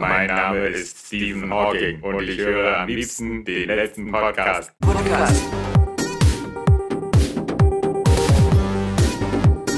[0.00, 4.72] Mein Name ist Stephen Hawking und ich höre am liebsten den letzten Podcast.
[4.80, 5.44] Podcast.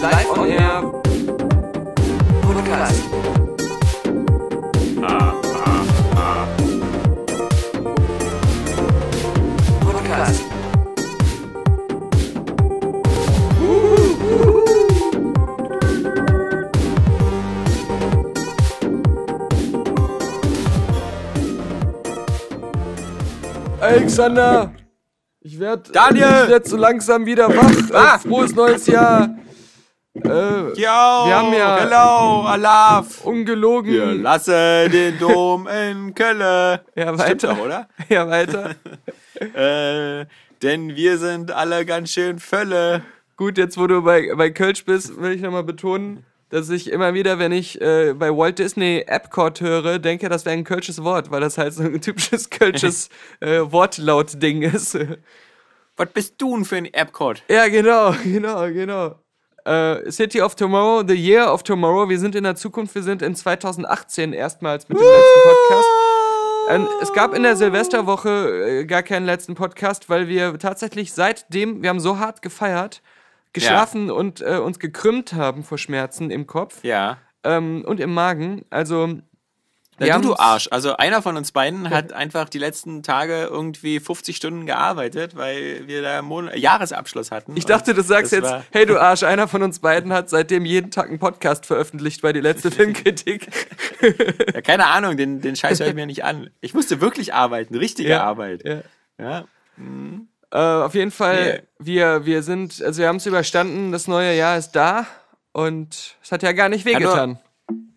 [0.00, 1.01] Live on Air.
[24.12, 24.74] Alexander!
[25.40, 26.42] Ich werd, Daniel!
[26.44, 27.94] Ich werd so langsam wieder wach.
[27.94, 28.18] Ah!
[28.18, 29.36] Frohes neues Jahr!
[30.14, 30.86] Äh, Yo, Wir
[31.38, 33.24] haben ja- hello, Alaf.
[33.24, 33.90] ungelogen.
[33.90, 34.52] Wir lassen
[34.92, 36.40] den Dom in Köln.
[36.40, 37.48] Ja, Stimmt weiter.
[37.54, 37.88] doch, oder?
[38.10, 38.74] Ja, weiter.
[39.40, 40.26] Äh,
[40.62, 43.02] denn wir sind alle ganz schön Völle.
[43.38, 47.14] Gut, jetzt wo du bei, bei Kölsch bist, will ich nochmal betonen, dass ich immer
[47.14, 51.30] wieder, wenn ich äh, bei Walt Disney Epcot höre, denke, das wäre ein kölsches Wort,
[51.30, 53.08] weil das halt so ein typisches kölsches
[53.40, 54.98] äh, Wortlaut-Ding ist.
[55.96, 57.42] Was bist du denn für ein Epcot?
[57.48, 59.14] Ja, genau, genau, genau.
[59.64, 62.10] Äh, City of Tomorrow, The Year of Tomorrow.
[62.10, 65.88] Wir sind in der Zukunft, wir sind in 2018 erstmals mit dem letzten Podcast.
[66.68, 71.82] Ähm, es gab in der Silvesterwoche äh, gar keinen letzten Podcast, weil wir tatsächlich seitdem,
[71.82, 73.00] wir haben so hart gefeiert,
[73.52, 77.18] geschlafen und äh, uns gekrümmt haben vor Schmerzen im Kopf Ja.
[77.44, 78.64] ähm, und im Magen.
[78.70, 79.18] Also,
[80.00, 80.68] Ja, du, du Arsch.
[80.72, 85.86] Also einer von uns beiden hat einfach die letzten Tage irgendwie 50 Stunden gearbeitet, weil
[85.86, 87.56] wir da Mon Jahresabschluss hatten.
[87.56, 90.90] Ich dachte, du sagst jetzt, hey du Arsch, einer von uns beiden hat seitdem jeden
[90.90, 93.48] Tag einen Podcast veröffentlicht, weil die letzte Filmkritik.
[94.54, 96.50] Ja, keine Ahnung, den, den Scheiß höre ich mir nicht an.
[96.60, 98.64] Ich musste wirklich arbeiten, richtige Ja, Arbeit.
[98.66, 98.80] Ja.
[99.18, 99.44] Ja.
[100.52, 104.58] Äh, auf jeden Fall, wir, wir sind, also wir haben es überstanden, das neue Jahr
[104.58, 105.06] ist da
[105.52, 107.38] und es hat ja gar nicht wehgetan.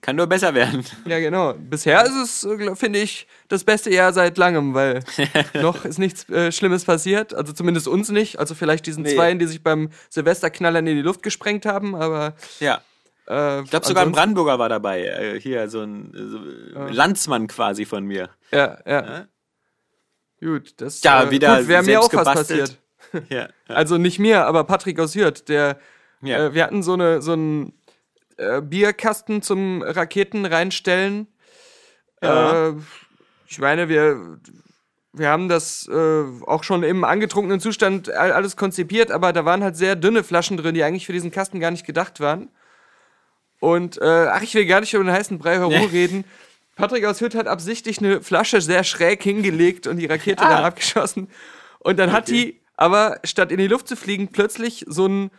[0.01, 0.85] Kann nur besser werden.
[1.05, 1.53] Ja, genau.
[1.53, 2.47] Bisher ist es,
[2.79, 5.03] finde ich, das beste Jahr seit langem, weil
[5.61, 7.33] noch ist nichts äh, Schlimmes passiert.
[7.33, 8.39] Also zumindest uns nicht.
[8.39, 9.15] Also vielleicht diesen Nee.
[9.15, 12.35] Zweien, die sich beim Silvesterknallern in die Luft gesprengt haben, aber.
[12.59, 12.81] Ja.
[13.27, 15.03] Äh, Ich glaube, sogar ein Brandenburger war dabei.
[15.05, 18.29] Äh, hier, so ein so, Landsmann quasi von mir.
[18.51, 19.05] Ja, ja.
[19.05, 19.25] Ja?
[20.39, 22.59] Gut, das Ja, äh, wieder gut, wäre mir auch was gebastelt.
[22.59, 22.79] passiert.
[23.29, 23.47] Ja.
[23.69, 23.75] ja.
[23.75, 25.79] Also nicht mir, aber Patrick aus Hürth, der,
[26.21, 26.47] Ja.
[26.47, 27.73] äh, wir hatten so eine so einen
[28.37, 31.27] äh, Bierkasten zum Raketen reinstellen.
[32.21, 32.71] Äh,
[33.47, 34.39] ich meine, wir
[35.13, 39.63] wir haben das äh, auch schon im angetrunkenen Zustand all- alles konzipiert, aber da waren
[39.63, 42.49] halt sehr dünne Flaschen drin, die eigentlich für diesen Kasten gar nicht gedacht waren.
[43.61, 46.25] Und äh, ach, ich will gar nicht über den heißen Brei herumreden.
[46.75, 50.49] Patrick aus Hürth hat absichtlich eine Flasche sehr schräg hingelegt und die Rakete Ah.
[50.49, 51.29] dann abgeschossen.
[51.79, 55.31] Und dann hat die aber statt in die Luft zu fliegen plötzlich so einen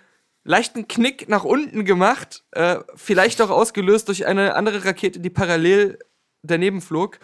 [0.45, 5.99] leichten Knick nach unten gemacht, äh, vielleicht auch ausgelöst durch eine andere Rakete, die parallel
[6.43, 7.19] daneben flog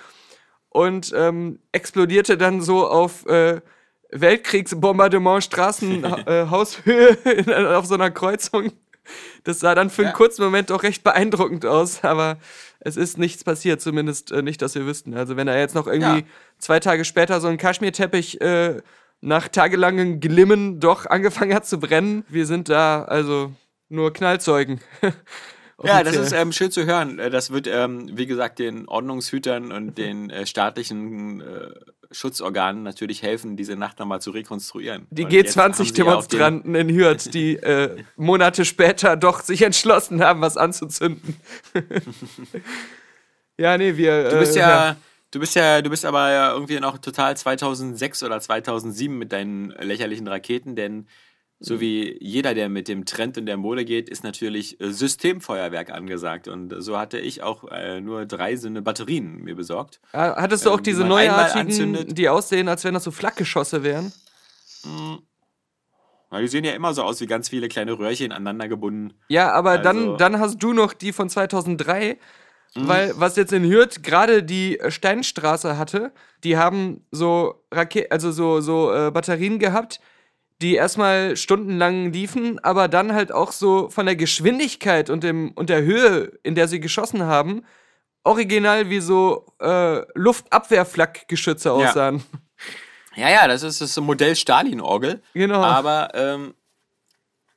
[0.68, 3.60] und ähm, explodierte dann so auf äh,
[4.10, 8.72] Weltkriegsbombardement Straßenhaushöhe äh, auf so einer Kreuzung.
[9.44, 10.16] Das sah dann für einen Ja.
[10.16, 12.38] kurzen Moment auch recht beeindruckend aus, aber
[12.84, 15.14] es ist nichts passiert, zumindest äh, nicht, dass wir wüssten.
[15.14, 16.26] Also wenn da jetzt noch irgendwie Ja.
[16.58, 18.80] zwei Tage später so ein Kaschmirteppich äh,
[19.20, 23.52] nach tagelangem Glimmen doch angefangen hat zu brennen, wir sind da also
[23.88, 24.80] nur Knallzeugen.
[25.84, 27.18] Ja, das ist ähm, schön zu hören.
[27.18, 31.70] Äh, Das wird, ähm, wie gesagt, den Ordnungshütern und den äh, staatlichen äh,
[32.12, 35.06] Schutzorganen natürlich helfen, diese Nacht nochmal zu rekonstruieren.
[35.10, 39.40] Die Und jetzt haben sie auf den- G20-Demonstranten in Hürth, die äh, Monate später doch
[39.40, 41.36] sich entschlossen haben, was anzuzünden.
[43.56, 44.30] ja, nee, wir.
[44.30, 44.96] Du bist äh, ja,
[45.30, 49.70] du bist ja, du bist aber ja irgendwie noch total 2006 oder 2007 mit deinen
[49.80, 51.06] lächerlichen Raketen, denn
[51.64, 55.90] so wie jeder, der mit dem Trend und der Mode geht, ist natürlich äh, Systemfeuerwerk
[55.90, 56.48] angesagt.
[56.48, 60.00] Und so hatte ich auch äh, nur drei so eine Batterien mir besorgt.
[60.12, 63.10] Ja, Hattest du auch ähm, die diese einmal neuartigen, die aussehen, als wenn das so
[63.12, 64.12] Flakgeschosse wären?
[66.30, 69.12] Ja, die sehen ja immer so aus wie ganz viele kleine Röhrchen aneinander gebunden.
[69.28, 72.18] Ja, aber dann, Also- dann hast du noch die von 2003,
[72.74, 72.88] Mhm.
[72.88, 76.10] weil was jetzt in Hürth gerade die äh, Steinstraße hatte,
[76.42, 80.00] die haben so Rake also so, so äh, Batterien gehabt,
[80.62, 85.68] die erstmal stundenlang liefen, aber dann halt auch so von der Geschwindigkeit und, dem, und
[85.68, 87.64] der Höhe, in der sie geschossen haben,
[88.24, 92.22] original wie so äh, Luftabwehrflakgeschütze aussahen.
[93.14, 95.20] Ja, ja, das ist das Modell Stalin-Orgel.
[95.34, 95.62] Genau.
[95.62, 96.54] Aber ähm,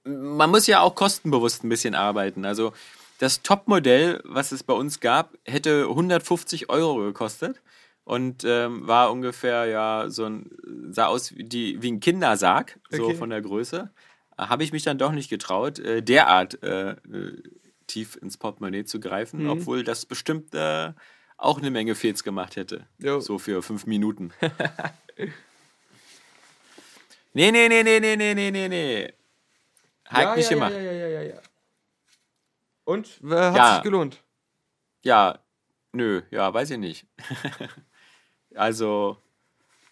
[0.03, 2.45] man muss ja auch kostenbewusst ein bisschen arbeiten.
[2.45, 2.73] Also
[3.19, 7.61] das Topmodell, was es bei uns gab, hätte 150 Euro gekostet
[8.05, 10.49] und ähm, war ungefähr, ja, so ein,
[10.91, 13.15] sah aus wie, die, wie ein Kindersarg, so okay.
[13.15, 13.91] von der Größe.
[14.37, 17.43] Habe ich mich dann doch nicht getraut, äh, derart äh, äh
[17.87, 19.49] tief ins Portemonnaie zu greifen, mhm.
[19.49, 20.91] obwohl das bestimmt äh,
[21.37, 22.87] auch eine Menge Fehls gemacht hätte.
[22.97, 23.19] Jo.
[23.19, 24.33] So für fünf Minuten.
[27.33, 29.13] nee, nee, nee, nee, nee, nee, nee, nee.
[30.05, 30.71] Hat ja, nicht ja, gemacht.
[30.73, 31.41] Ja, ja, ja, ja, ja.
[32.85, 33.19] Und?
[33.23, 33.73] Äh, hat ja.
[33.75, 34.23] sich gelohnt?
[35.03, 35.39] Ja,
[35.91, 37.05] nö, ja, weiß ich nicht.
[38.55, 39.17] also,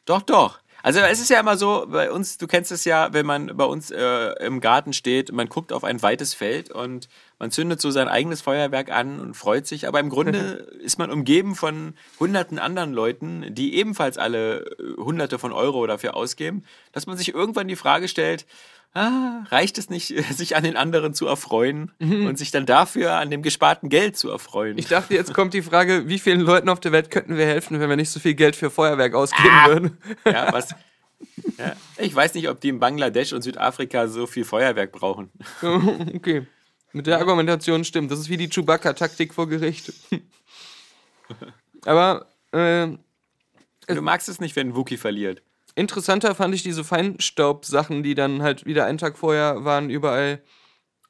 [0.06, 0.60] doch, doch.
[0.86, 3.64] Also es ist ja immer so, bei uns, du kennst es ja, wenn man bei
[3.64, 7.08] uns äh, im Garten steht, man guckt auf ein weites Feld und
[7.40, 11.10] man zündet so sein eigenes Feuerwerk an und freut sich, aber im Grunde ist man
[11.10, 17.08] umgeben von hunderten anderen Leuten, die ebenfalls alle äh, hunderte von Euro dafür ausgeben, dass
[17.08, 18.46] man sich irgendwann die Frage stellt,
[18.94, 23.30] ah, reicht es nicht, sich an den anderen zu erfreuen und sich dann dafür an
[23.32, 24.78] dem gesparten Geld zu erfreuen?
[24.78, 27.80] Ich dachte, jetzt kommt die Frage, wie vielen Leuten auf der Welt könnten wir helfen,
[27.80, 29.68] wenn wir nicht so viel Geld für Feuerwerk ausgeben Ah.
[29.68, 29.98] würden?
[30.26, 30.76] Ja, was?
[31.58, 35.30] Ja, ich weiß nicht, ob die in Bangladesch und Südafrika so viel Feuerwerk brauchen.
[35.62, 36.46] okay.
[36.92, 38.12] Mit der Argumentation stimmt.
[38.12, 39.94] Das ist wie die Chewbacca-Taktik vor Gericht.
[41.86, 42.88] Aber äh,
[43.88, 45.42] Du magst es nicht, wenn ein Wookie verliert.
[45.76, 50.42] Interessanter fand ich diese Feinstaub-Sachen, die dann halt wieder einen Tag vorher waren, überall.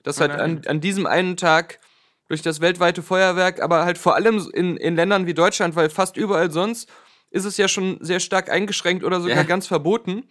[0.04, 1.80] Dass halt an, an diesem einen Tag
[2.28, 6.18] durch das weltweite Feuerwerk, aber halt vor allem in, in Ländern wie Deutschland, weil fast
[6.18, 6.90] überall sonst
[7.32, 9.44] ist es ja schon sehr stark eingeschränkt oder sogar Ja.
[9.44, 10.30] ganz verboten.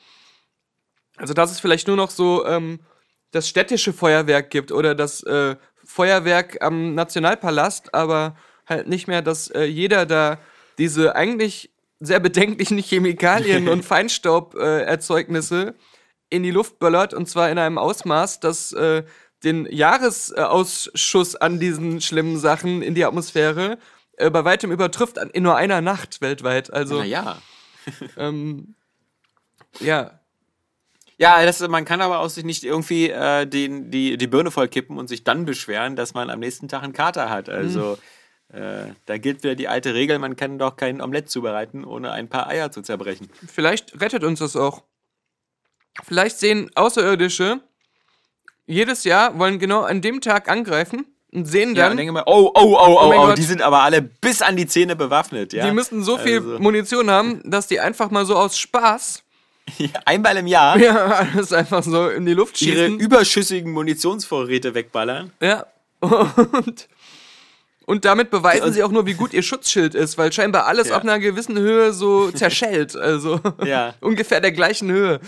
[1.16, 2.80] Also, dass es vielleicht nur noch so ähm,
[3.32, 8.36] das städtische Feuerwerk gibt oder das äh, Feuerwerk am Nationalpalast, aber
[8.66, 10.38] halt nicht mehr, dass äh, jeder da
[10.78, 11.71] diese eigentlich
[12.04, 15.74] sehr bedenklichen Chemikalien und Feinstauberzeugnisse Erzeugnisse
[16.30, 19.04] in die Luft böllert und zwar in einem Ausmaß, das äh,
[19.44, 23.78] den Jahresausschuss an diesen schlimmen Sachen in die Atmosphäre
[24.16, 26.72] äh, bei weitem übertrifft in nur einer Nacht weltweit.
[26.72, 27.38] Also, Naja.
[28.16, 28.74] ähm,
[29.80, 30.20] ja.
[31.18, 34.68] Ja, das, man kann aber auch sich nicht irgendwie äh, den, die, die Birne voll
[34.68, 37.48] kippen und sich dann beschweren, dass man am nächsten Tag einen Kater hat.
[37.48, 37.98] Also
[38.52, 42.28] äh, da gilt wieder die alte Regel, man kann doch kein Omelett zubereiten, ohne ein
[42.28, 43.28] paar Eier zu zerbrechen.
[43.46, 44.82] Vielleicht rettet uns das auch.
[46.04, 47.60] Vielleicht sehen Außerirdische
[48.66, 52.24] jedes Jahr, wollen genau an dem Tag angreifen und sehen Ja, dann, und denke mal,
[52.26, 53.38] oh, oh, oh, oh, oh, Gott.
[53.38, 55.52] die sind aber alle bis an die Zähne bewaffnet.
[55.52, 55.66] Ja?
[55.66, 59.22] die müssen so viel Also, Munition haben, dass die einfach mal so aus Spaß
[60.04, 63.00] einmal im Jahr ja, alles einfach so in die Luft ihre schießen.
[63.00, 65.32] überschüssigen Munitionsvorräte wegballern.
[65.40, 65.66] Ja.
[66.00, 66.88] Und,
[67.86, 70.88] und damit beweisen Und- sie auch nur, wie gut ihr Schutzschild ist, weil scheinbar alles
[70.88, 70.96] Ja.
[70.96, 72.96] ab einer gewissen Höhe so zerschellt.
[72.96, 73.94] Also Ja.
[74.00, 75.20] ungefähr der gleichen Höhe.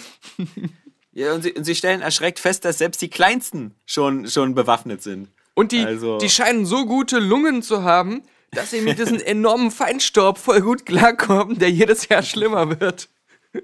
[1.13, 5.03] Ja, und sie, und sie stellen erschreckt fest, dass selbst die Kleinsten schon, schon bewaffnet
[5.03, 5.29] sind.
[5.55, 9.71] Und die, Also- die scheinen so gute Lungen zu haben, dass sie mit diesem enormen
[9.71, 13.09] Feinstaub voll gut klarkommen, der jedes Jahr schlimmer wird.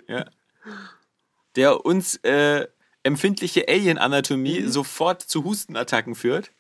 [0.08, 0.26] Ja.
[1.56, 2.66] Der uns äh,
[3.02, 6.52] empfindliche Alien-Anatomie sofort zu Hustenattacken führt.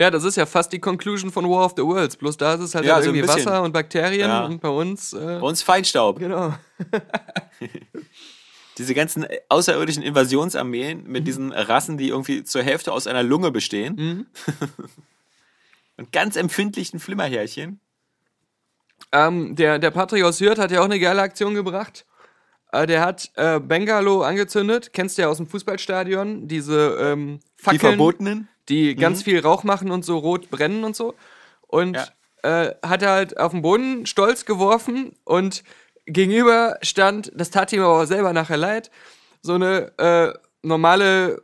[0.00, 2.16] Ja, das ist ja fast die Conclusion von War of the Worlds.
[2.16, 3.28] Bloß da ist es halt Ja, dann so irgendwie.
[3.28, 4.44] Wasser und Bakterien Ja.
[4.44, 5.12] und bei uns.
[5.12, 6.18] Äh, Bei uns Feinstaub.
[6.18, 6.54] genau.
[8.78, 14.26] Diese ganzen außerirdischen Invasionsarmeen mit diesen Rassen, die irgendwie zur Hälfte aus einer Lunge bestehen.
[15.96, 17.78] Und ganz empfindlichen Flimmerhärchen.
[19.12, 22.04] Ähm, der, der Patrick aus Hürth hat ja auch eine geile Aktion gebracht.
[22.72, 24.92] Äh, der hat äh, Bengalo angezündet.
[24.92, 26.48] Kennst du ja aus dem Fußballstadion.
[26.48, 28.48] Diese ähm, Die Fackeln, verbotenen.
[28.68, 31.14] Die ganz viel Rauch machen und so rot brennen und so.
[31.66, 31.96] Und
[32.42, 35.64] äh, hat er halt auf den Boden stolz geworfen und
[36.06, 38.90] gegenüber stand, das tat ihm aber auch selber nachher leid,
[39.42, 41.42] so eine äh, normale,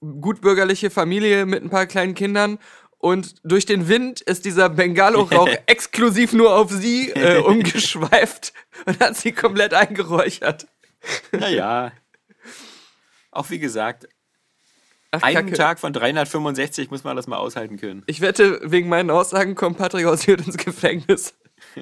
[0.00, 2.58] gutbürgerliche Familie mit ein paar kleinen Kindern.
[2.98, 8.52] Und durch den Wind ist dieser Bengalo-Rauch exklusiv nur auf sie äh, umgeschweift
[8.86, 10.66] und hat sie komplett eingeräuchert.
[11.32, 11.92] Naja.
[13.30, 14.08] Auch wie gesagt,
[15.10, 15.52] Ach, einen Kacke.
[15.56, 18.02] Tag von 365 muss man das mal aushalten können.
[18.06, 21.34] Ich wette, wegen meinen Aussagen kommt Patrick aus Hürth ins Gefängnis.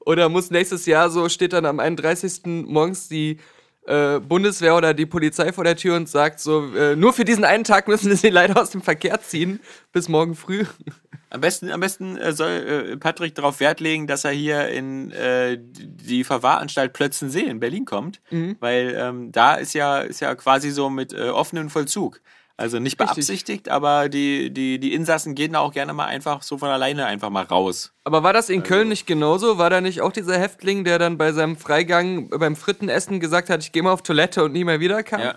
[0.00, 2.42] oder muss nächstes Jahr so, steht dann am 31.
[2.44, 3.38] morgens die
[3.86, 7.44] äh, Bundeswehr oder die Polizei vor der Tür und sagt so, äh, nur für diesen
[7.44, 9.60] einen Tag müssen wir sie leider aus dem Verkehr ziehen,
[9.92, 10.64] bis morgen früh.
[11.30, 15.10] Am besten, am besten äh, soll äh, Patrick darauf Wert legen, dass er hier in
[15.10, 18.56] äh, die Verwahranstalt Plötzensee in Berlin kommt, Mhm.
[18.60, 22.20] weil ähm, da ist ja, ist ja quasi so mit offenem Vollzug.
[22.58, 23.16] Also nicht Richtig.
[23.16, 27.04] beabsichtigt, aber die, die, die Insassen gehen da auch gerne mal einfach so von alleine
[27.04, 27.92] einfach mal raus.
[28.04, 29.58] Aber war das in Köln nicht genauso?
[29.58, 33.62] War da nicht auch dieser Häftling, der dann bei seinem Freigang beim Frittenessen gesagt hat,
[33.62, 35.20] ich gehe mal auf Toilette und nie mehr wiederkam?
[35.20, 35.34] Ja.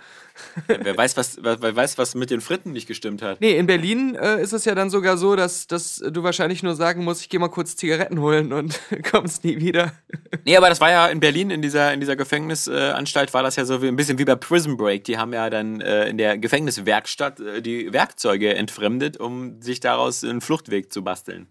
[0.67, 3.41] wer, weiß, was, wer, wer weiß, was mit den Fritten nicht gestimmt hat.
[3.41, 6.75] Nee, in Berlin äh, ist es ja dann sogar so, dass, dass du wahrscheinlich nur
[6.75, 8.79] sagen musst, ich gehe mal kurz Zigaretten holen und
[9.11, 9.93] kommst nie wieder.
[10.45, 13.65] Nee, aber das war ja in Berlin, in dieser, in dieser Gefängnisanstalt, war das ja
[13.65, 15.03] so wie, ein bisschen wie bei Prison Break.
[15.03, 20.23] Die haben ja dann äh, in der Gefängniswerkstatt äh, die Werkzeuge entfremdet, um sich daraus
[20.23, 21.47] einen Fluchtweg zu basteln.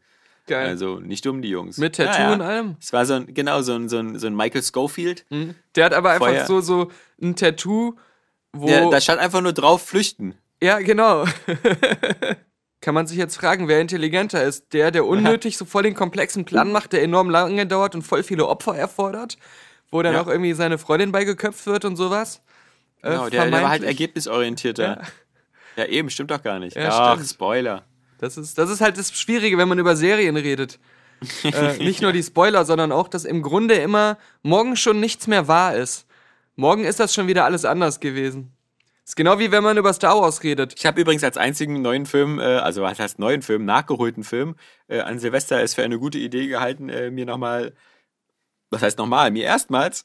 [0.48, 0.66] Geil.
[0.66, 1.76] Also nicht um die Jungs.
[1.76, 2.32] Mit Tattoo Ja, ja.
[2.32, 2.76] und allem?
[2.80, 5.24] Es war so ein, genau, so ein, so ein, so ein Michael Schofield.
[5.76, 6.90] Der hat aber einfach so, so
[7.22, 7.94] ein Tattoo,
[8.52, 8.66] wo.
[8.66, 10.34] Der, da stand einfach nur drauf, flüchten.
[10.62, 11.24] Ja, genau.
[12.80, 14.72] Kann man sich jetzt fragen, wer intelligenter ist?
[14.72, 18.22] Der, der unnötig so voll den komplexen Plan macht, der enorm lange dauert und voll
[18.22, 19.36] viele Opfer erfordert,
[19.90, 20.22] wo dann Ja.
[20.22, 22.40] auch irgendwie seine Freundin beigeköpft wird und sowas.
[23.02, 25.02] Äh, Genau, der, der war halt ergebnisorientierter.
[25.76, 25.84] Ja.
[25.84, 25.84] Ja.
[25.86, 26.76] eben, stimmt doch gar nicht.
[26.76, 27.28] Ja, Ach, stimmt.
[27.30, 27.84] Spoiler.
[28.18, 30.78] Das ist, das ist halt das Schwierige, wenn man über Serien redet.
[31.44, 35.46] äh, nicht nur die Spoiler, sondern auch, dass im Grunde immer morgen schon nichts mehr
[35.48, 36.06] wahr ist.
[36.58, 38.52] Morgen ist das schon wieder alles anders gewesen.
[39.04, 40.74] Ist genau wie wenn man über Star Wars redet.
[40.76, 44.56] Ich habe übrigens als einzigen neuen Film, äh, also was heißt neuen Film, nachgeholten Film,
[44.88, 47.74] äh, an Silvester es für eine gute Idee gehalten, äh, mir nochmal,
[48.70, 50.04] was heißt nochmal, mir erstmals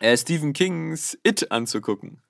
[0.00, 2.22] äh, Stephen Kings It anzugucken.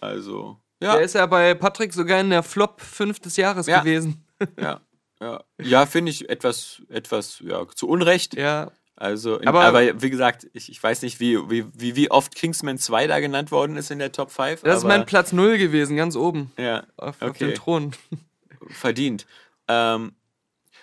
[0.00, 3.80] Also, ja, Der ist ja bei Patrick sogar in der Flop 5 des Jahres Ja.
[3.80, 4.26] gewesen.
[4.58, 4.80] ja,
[5.20, 5.44] ja.
[5.60, 8.34] Ja, finde ich etwas, etwas, ja, zu Unrecht.
[8.34, 8.72] Ja.
[9.02, 12.36] Also, in, Aber- aber, wie gesagt, ich, ich weiß nicht, wie, wie, wie, wie oft
[12.36, 14.62] Kingsman 2 da genannt worden ist in der Top 5.
[14.62, 16.52] Das ist mein Platz 0 gewesen, ganz oben.
[16.56, 17.46] Ja, Auf, auf okay.
[17.48, 17.92] dem Thron.
[18.70, 19.26] verdient.
[19.66, 20.12] Ähm,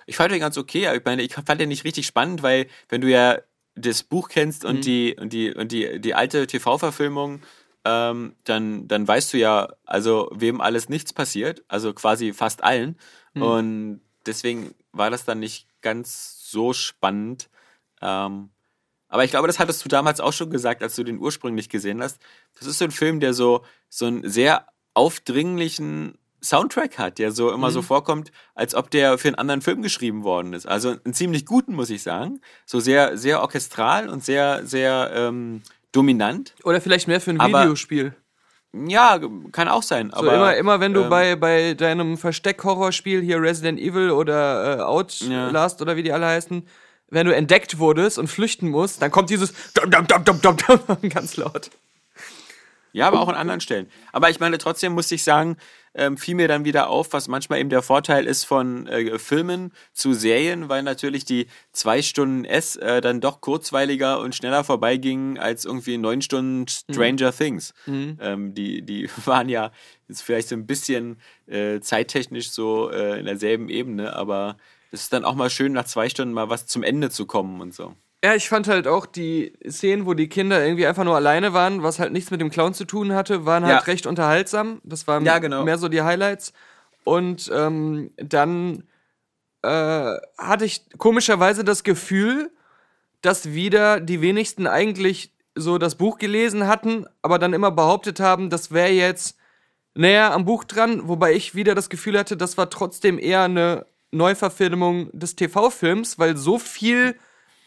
[0.06, 0.88] ich fand den ganz okay.
[0.88, 3.38] aber Ich meine, ich fand den nicht richtig spannend, weil wenn du ja
[3.76, 4.82] das Buch kennst und Mhm.
[4.82, 7.42] die und die und die die alte TV-Verfilmung,
[7.86, 12.98] ähm, dann dann weißt du ja, also wem alles nichts passiert, also quasi fast allen.
[13.34, 13.42] Mhm.
[13.42, 17.50] Und deswegen war das dann nicht ganz so spannend.
[18.02, 18.50] Ähm,
[19.08, 22.02] aber ich glaube, das hattest du damals auch schon gesagt, als du den ursprünglich gesehen
[22.02, 22.20] hast.
[22.58, 27.52] Das ist so ein Film, der so, so einen sehr aufdringlichen Soundtrack hat, der so
[27.52, 30.68] immer so vorkommt, als ob der für einen anderen Film geschrieben worden ist.
[30.68, 32.40] Also einen ziemlich guten, muss ich sagen.
[32.66, 36.56] So sehr, sehr orchestral und sehr, sehr ähm, dominant.
[36.64, 38.16] Oder vielleicht mehr für ein Aber- Videospiel.
[38.72, 39.20] Ja,
[39.52, 40.12] kann auch sein.
[40.12, 44.78] So aber, immer, immer wenn du ähm, bei, bei deinem Versteck-Horrorspiel hier Resident Evil oder
[44.78, 46.68] äh, Outlast oder wie die alle heißen,
[47.10, 49.54] wenn du entdeckt wurdest und flüchten musst, dann kommt dieses
[51.10, 51.70] ganz laut.
[52.92, 53.88] Ja, aber auch an anderen Stellen.
[54.12, 55.58] Aber ich meine, trotzdem muss ich sagen,
[55.94, 59.74] ähm, fiel mir dann wieder auf, was manchmal eben der Vorteil ist von äh, Filmen
[59.94, 65.38] zu Serien, weil natürlich die zwei Stunden S äh, dann doch kurzweiliger und schneller vorbeigingen
[65.38, 67.74] als irgendwie neun Stunden Stranger Things.
[68.20, 69.72] Ähm, die, die waren ja
[70.08, 74.58] jetzt vielleicht so ein bisschen äh, zeittechnisch so äh, in derselben Ebene, aber
[74.92, 77.62] es ist dann auch mal schön, nach zwei Stunden mal was zum Ende zu kommen
[77.62, 77.94] und so.
[78.24, 81.84] Ja, ich fand halt auch die Szenen, wo die Kinder irgendwie einfach nur alleine waren,
[81.84, 83.86] was halt nichts mit dem Clown zu tun hatte, waren halt Ja.
[83.86, 84.82] recht unterhaltsam.
[84.84, 85.64] Das waren Ja, genau.
[85.64, 86.52] mehr so die Highlights.
[87.06, 88.84] Und ähm, dann
[89.62, 92.52] äh, hatte ich komischerweise das Gefühl,
[93.22, 98.50] dass wieder die wenigsten eigentlich so das Buch gelesen hatten, aber dann immer behauptet haben,
[98.50, 99.38] das wäre jetzt
[99.96, 103.86] näher am Buch dran, wobei ich wieder das Gefühl hatte, das war trotzdem eher eine
[104.12, 107.16] Neuverfilmung des TV-Films, weil so viel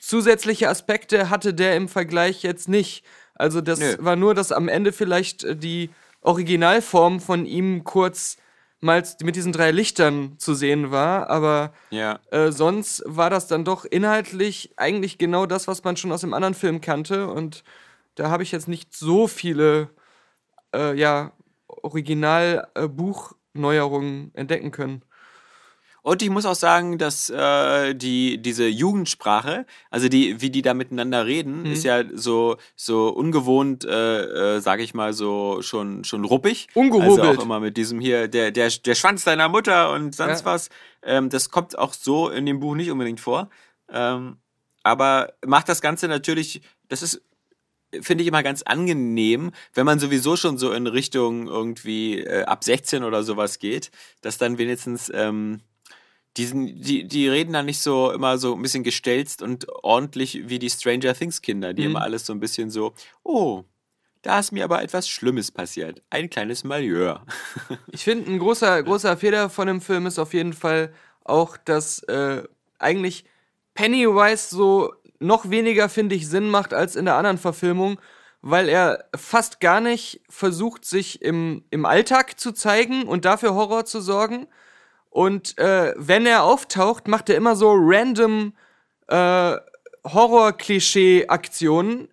[0.01, 3.05] zusätzliche Aspekte hatte der im Vergleich jetzt nicht.
[3.35, 3.97] Also das Nö.
[4.01, 8.37] war nur, dass am Ende vielleicht äh, die Originalform von ihm kurz
[8.81, 12.19] mal mit diesen drei Lichtern zu sehen war, aber Ja.
[12.33, 16.35] äh, sonst war das dann doch inhaltlich eigentlich genau das, was man schon aus dem
[16.35, 17.29] anderen Film kannte.
[17.29, 17.63] Und
[18.17, 19.89] da habe ich jetzt nicht so viele
[20.75, 21.31] äh, ja,
[21.69, 25.03] Original-Buchneuerungen entdecken können.
[26.05, 30.75] Und ich muss auch sagen, dass äh, die diese Jugendsprache, also die wie die da
[30.75, 31.73] miteinander reden, Mhm.
[31.73, 36.67] ist ja so so ungewohnt, äh, äh, sage ich mal so schon schon ruppig.
[36.75, 37.21] Ungehobelt.
[37.21, 40.45] Also auch immer mit diesem hier der der der Schwanz deiner Mutter und sonst Ja.
[40.47, 40.71] was.
[41.05, 43.49] Ähm, das kommt auch so in dem Buch nicht unbedingt vor.
[43.89, 44.39] Ähm,
[44.83, 47.23] aber macht das Ganze natürlich, das ist
[48.01, 52.65] finde ich immer ganz angenehm, wenn man sowieso schon so in Richtung irgendwie äh, ab
[52.65, 53.91] 16 oder sowas geht,
[54.23, 55.61] dass dann wenigstens ähm,
[56.37, 60.59] diesen, die, die reden dann nicht so immer so ein bisschen gestelzt und ordentlich wie
[60.59, 61.91] die Stranger Things Kinder, die Mhm.
[61.91, 63.65] immer alles so ein bisschen so, oh,
[64.23, 66.01] da ist mir aber etwas Schlimmes passiert.
[66.11, 67.27] Ein kleines Malheur.
[67.93, 70.93] Ich finde, ein großer, großer Fehler von dem Film ist auf jeden Fall
[71.25, 72.43] auch, dass äh,
[72.79, 73.25] eigentlich
[73.75, 78.01] Pennywise so noch weniger, finde ich, Sinn macht als in der anderen Verfilmung,
[78.41, 83.85] weil er fast gar nicht versucht, sich im, im Alltag zu zeigen und dafür Horror
[83.85, 84.47] zu sorgen.
[85.13, 88.55] Und äh, wenn er auftaucht, macht er immer so random
[89.09, 89.57] äh,
[90.05, 92.09] Horror-Klischee-Aktionen,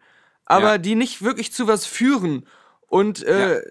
[0.45, 0.77] aber Ja.
[0.77, 2.45] die nicht wirklich zu was führen.
[2.87, 3.61] Und äh,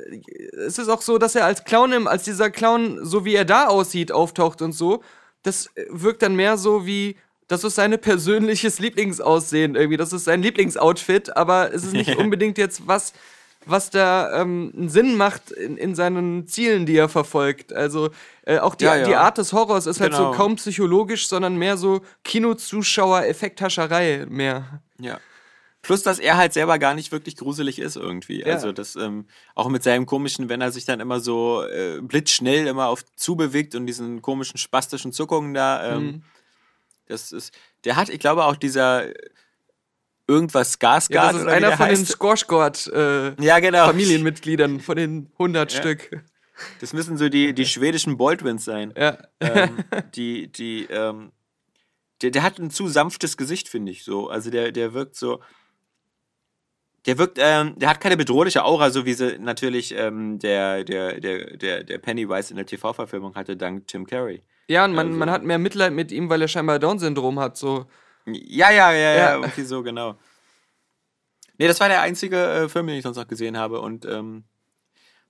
[0.67, 3.45] es ist auch so, dass er als Clown, im, als dieser Clown, so wie er
[3.45, 5.03] da aussieht, auftaucht und so,
[5.43, 7.17] das äh, wirkt dann mehr so wie,
[7.49, 12.59] das ist sein persönliches Lieblingsaussehen irgendwie, das ist sein Lieblingsoutfit, aber es ist nicht unbedingt
[12.59, 13.13] jetzt was,
[13.71, 17.73] was da ähm, einen Sinn macht in, in seinen Zielen, die er verfolgt.
[17.73, 18.11] Also
[18.45, 19.05] äh, auch die, Ja, ja.
[19.07, 20.37] die Art des Horrors ist halt so Genau.
[20.37, 24.83] kaum psychologisch, sondern mehr so Kinozuschauer-Effekthascherei mehr.
[24.99, 25.19] Ja.
[25.83, 28.41] Plus, dass er halt selber gar nicht wirklich gruselig ist irgendwie.
[28.41, 28.55] Ja.
[28.55, 32.67] Also das ähm, auch mit seinem komischen, wenn er sich dann immer so äh, blitzschnell
[32.67, 35.95] immer auf zubewegt und diesen komischen spastischen Zuckungen da.
[35.95, 36.23] Ähm, Mhm.
[37.07, 39.07] Das ist, der hat, ich glaube auch dieser
[40.29, 42.07] irgendwas Ja, Skarsgård das ist einer von den heißt.
[42.07, 43.87] Skorschgott äh, Ja, genau.
[43.87, 46.23] Familienmitgliedern, von den 100 Stück.
[46.81, 48.93] Das müssen so die, die schwedischen Baldwins sein.
[48.97, 49.19] Ja.
[49.41, 49.79] ähm,
[50.15, 51.33] die, die, ähm,
[52.23, 54.29] der, der hat ein zu sanftes Gesicht, finde ich so.
[54.29, 55.41] Also der, der wirkt so.
[57.07, 61.21] Der wirkt, ähm, der hat keine bedrohliche Aura, so wie sie natürlich ähm, der, der,
[61.21, 64.43] der, der, der Pennywise in der TV-Verfilmung hatte, dank Tim Curry.
[64.67, 67.57] Ja, und man, Also- man hat mehr Mitleid mit ihm, weil er scheinbar Down-Syndrom hat.
[67.57, 67.87] So.
[68.35, 70.19] Ja, ja, ja, ja, irgendwie so, genau.
[71.59, 73.81] Nee, das war der einzige äh, Film, den ich sonst noch gesehen habe.
[73.81, 74.45] Und ähm,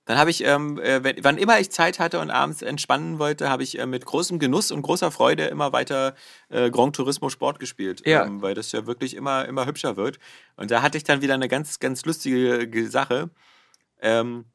[0.05, 3.49] dann habe ich, ähm, äh, wenn, wann immer ich Zeit hatte und abends entspannen wollte,
[3.49, 6.15] habe ich äh, mit großem Genuss und großer Freude immer weiter
[6.49, 8.05] äh, Grand Turismo Sport gespielt.
[8.05, 8.25] Ja.
[8.25, 10.19] Ähm, weil das ja wirklich immer, immer hübscher wird.
[10.55, 13.29] Und da hatte ich dann wieder eine ganz, ganz lustige Ge- Sache.
[14.01, 14.45] Ähm,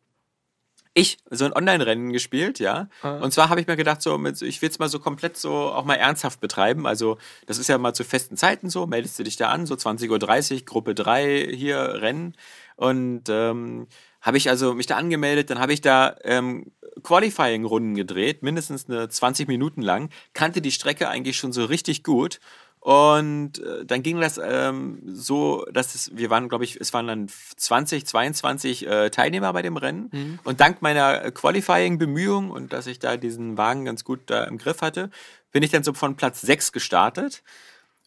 [0.95, 2.89] ich so ein Online-Rennen gespielt, ja.
[3.03, 3.17] Ah.
[3.17, 5.53] Und zwar habe ich mir gedacht, so, mit, ich will es mal so komplett so
[5.53, 6.87] auch mal ernsthaft betreiben.
[6.87, 9.75] Also, das ist ja mal zu festen Zeiten so, meldest du dich da an, so
[9.75, 12.37] 20.30 Uhr, Gruppe 3 hier Rennen.
[12.77, 13.89] Und ähm,
[14.21, 16.73] habe ich also mich da angemeldet, dann habe ich da ähm,
[17.03, 22.41] Qualifying-Runden gedreht, mindestens eine 20 Minuten lang, kannte die Strecke eigentlich schon so richtig gut.
[22.85, 27.07] Und äh, dann ging das ähm, so, dass es, wir waren, glaube ich, es waren
[27.07, 30.38] dann 20, 22 äh, Teilnehmer bei dem Rennen.
[30.45, 34.59] Und dank meiner äh, Qualifying-Bemühungen und dass ich da diesen Wagen ganz gut da im
[34.59, 35.09] Griff hatte,
[35.50, 37.43] bin ich dann so von Platz 6 gestartet.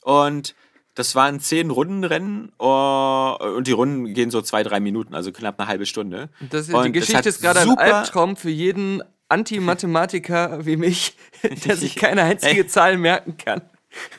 [0.04, 0.54] Und
[0.94, 5.60] das waren zehn Rundenrennen oh, und die Runden gehen so zwei, drei Minuten, also knapp
[5.60, 6.30] eine halbe Stunde.
[6.52, 11.18] Das, die Und es Geschichte ist gerade ein Albtraum für jeden Anti-Mathematiker wie mich,
[11.66, 12.68] der sich keine einzige.
[12.68, 13.64] Zahl merken kann.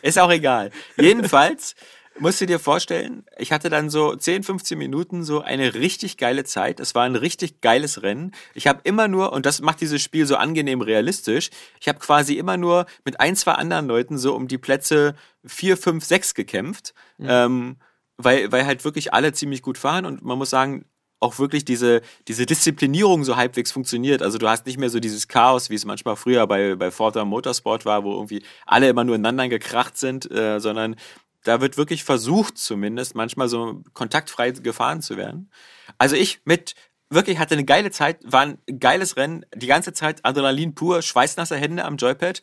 [0.03, 0.71] Ist auch egal.
[0.97, 1.75] Jedenfalls
[2.19, 6.45] musst du dir vorstellen, ich hatte dann so 10, 15 Minuten so eine richtig geile
[6.45, 6.81] Zeit.
[6.81, 8.33] Es war ein richtig geiles Rennen.
[8.55, 11.51] Ich habe immer nur, und das macht dieses Spiel so angenehm realistisch,
[11.81, 15.77] ich habe quasi immer nur mit ein, zwei anderen Leuten so um die Plätze 4,
[15.77, 16.95] 5, 6 gekämpft.
[17.21, 17.77] Ähm,
[18.19, 20.85] weil, weil halt wirklich alle ziemlich gut fahren und man muss sagen,
[21.21, 24.23] auch wirklich diese, diese Disziplinierung so halbwegs funktioniert.
[24.23, 27.25] Also du hast nicht mehr so dieses Chaos, wie es manchmal früher bei, bei Forza
[27.25, 30.97] Motorsport war, wo irgendwie alle immer nur ineinander gekracht sind, äh, sondern
[31.45, 35.51] da wird wirklich versucht zumindest manchmal so kontaktfrei gefahren zu werden.
[35.97, 36.75] Also ich mit
[37.11, 41.57] wirklich hatte eine geile Zeit, war ein geiles Rennen, die ganze Zeit Adrenalin pur, schweißnasse
[41.57, 42.43] Hände am Joypad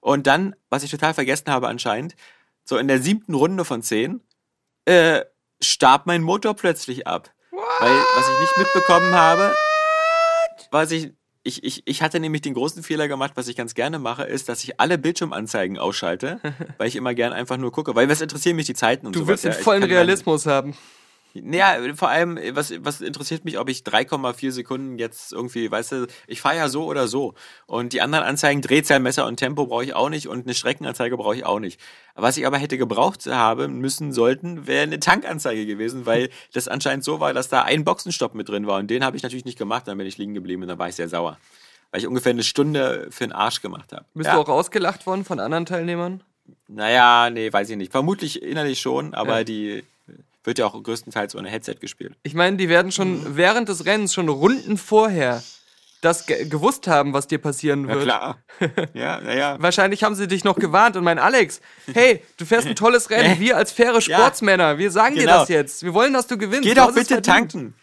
[0.00, 2.16] und dann, was ich total vergessen habe anscheinend,
[2.64, 4.20] so in der siebten Runde von zehn,
[4.86, 5.22] äh,
[5.60, 7.32] starb mein Motor plötzlich ab.
[7.80, 9.54] Weil, was ich nicht mitbekommen habe,
[10.70, 11.12] was ich,
[11.42, 14.48] ich, ich, ich hatte nämlich den großen Fehler gemacht, was ich ganz gerne mache, ist,
[14.48, 16.40] dass ich alle Bildschirmanzeigen ausschalte,
[16.78, 19.20] weil ich immer gern einfach nur gucke, weil was interessieren mich die Zeiten und Du
[19.20, 19.28] sowas.
[19.28, 19.58] willst den ja.
[19.58, 20.74] Ich vollen kann dann- Realismus haben.
[21.52, 26.06] Ja, vor allem, was, was interessiert mich, ob ich 3,4 Sekunden jetzt irgendwie, weißt du,
[26.26, 27.34] ich fahre ja so oder so.
[27.66, 31.36] Und die anderen Anzeigen, Drehzahlmesser und Tempo brauche ich auch nicht und eine Streckenanzeige brauche
[31.36, 31.80] ich auch nicht.
[32.14, 37.04] Was ich aber hätte gebraucht haben müssen, sollten, wäre eine Tankanzeige gewesen, weil das anscheinend
[37.04, 38.78] so war, dass da ein Boxenstopp mit drin war.
[38.78, 40.88] Und den habe ich natürlich nicht gemacht, dann bin ich liegen geblieben und dann war
[40.88, 41.38] ich sehr sauer.
[41.90, 44.04] Weil ich ungefähr eine Stunde für den Arsch gemacht habe.
[44.14, 44.34] Bist ja.
[44.34, 46.22] du auch ausgelacht worden von anderen Teilnehmern?
[46.68, 47.92] Naja, nee, weiß ich nicht.
[47.92, 49.44] Vermutlich innerlich schon, aber Ja.
[49.44, 49.84] die
[50.46, 52.14] wird ja auch größtenteils ohne Headset gespielt.
[52.22, 53.36] Ich meine, die werden schon Mhm.
[53.36, 55.42] während des Rennens, schon Runden vorher,
[56.02, 58.04] das ge gewusst haben, was dir passieren Ja, wird.
[58.04, 58.38] klar.
[58.94, 59.56] ja, naja.
[59.58, 61.60] Wahrscheinlich haben sie dich noch gewarnt und mein Alex,
[61.92, 63.38] hey, du fährst ein tolles Rennen.
[63.40, 65.40] Wir als faire Sportsmänner, wir sagen dir Genau.
[65.40, 65.82] das jetzt.
[65.82, 66.62] Wir wollen, dass du gewinnst.
[66.64, 67.26] Geh doch bitte verdient.
[67.26, 67.74] tanken.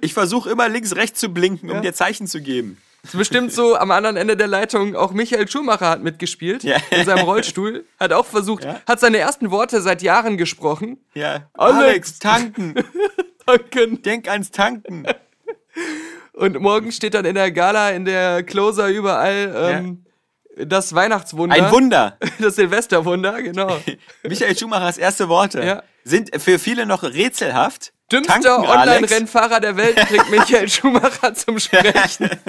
[0.00, 1.80] Ich versuche immer links, rechts zu blinken, um Ja.
[1.82, 2.78] dir Zeichen zu geben.
[3.04, 4.94] Ist bestimmt so am anderen Ende der Leitung.
[4.94, 6.76] Auch Michael Schumacher hat mitgespielt Ja.
[6.90, 7.84] in seinem Rollstuhl.
[7.98, 8.80] Hat auch versucht, Ja.
[8.86, 10.98] hat seine ersten Worte seit Jahren gesprochen.
[11.14, 11.48] Ja.
[11.54, 11.78] Alex.
[11.82, 12.74] Alex, tanken.
[13.46, 14.02] Danken.
[14.02, 15.04] Denk ans Tanken.
[16.32, 20.04] Und morgen steht dann in der Gala, in der Closer überall ähm,
[20.56, 21.56] das Weihnachtswunder.
[21.56, 22.18] Ein Wunder.
[22.38, 23.78] Das Silvesterwunder, genau.
[24.22, 25.82] Michael Schumachers erste Worte Ja.
[26.04, 27.92] sind für viele noch rätselhaft.
[28.12, 28.58] Dümmster.
[28.60, 32.30] Online-Rennfahrer der Welt bringt Michael Schumacher zum Sprechen.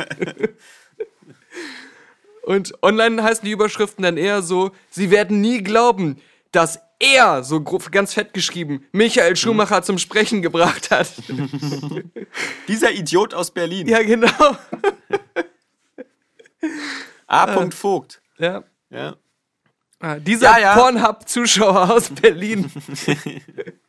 [2.43, 6.21] Und online heißen die Überschriften dann eher so, sie werden nie glauben,
[6.51, 11.11] dass er, so ganz fett geschrieben, Michael Schumacher zum Sprechen gebracht hat.
[12.67, 13.87] Dieser Idiot aus Berlin.
[13.87, 14.57] ja, genau.
[17.27, 17.69] A.
[17.71, 18.21] Vogt.
[18.37, 18.63] Ja.
[18.89, 19.15] Ja.
[19.99, 20.75] Ah, Dieser Ja, ja.
[20.75, 22.69] Pornhub-Zuschauer aus Berlin.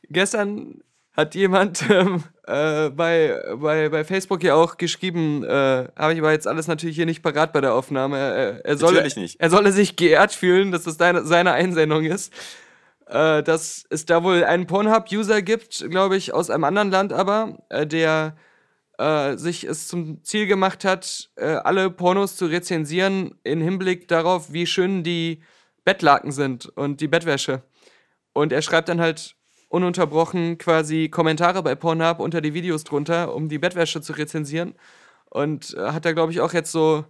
[0.09, 0.81] Gestern
[1.14, 6.33] hat jemand ähm, äh, bei, bei, bei Facebook ja auch geschrieben, äh, habe ich aber
[6.33, 8.18] jetzt alles natürlich hier nicht parat bei der Aufnahme.
[8.18, 9.40] Er, er, solle, Natürlich nicht.
[9.40, 12.33] er solle sich geehrt fühlen, dass das deine, seine Einsendung ist.
[13.07, 17.59] Äh, dass es da wohl einen Pornhub-User gibt, glaube ich, aus einem anderen Land aber,
[17.68, 18.35] äh, der
[18.98, 24.53] äh, sich es zum Ziel gemacht hat, äh, alle Pornos zu rezensieren in Hinblick darauf,
[24.53, 25.42] wie schön die
[25.85, 27.62] Bettlaken sind und die Bettwäsche.
[28.33, 29.37] Und er schreibt dann halt
[29.68, 34.74] ununterbrochen quasi Kommentare bei Pornhub unter die Videos drunter, um die Bettwäsche zu rezensieren.
[35.31, 37.05] Und äh, hat da, glaube ich, auch jetzt so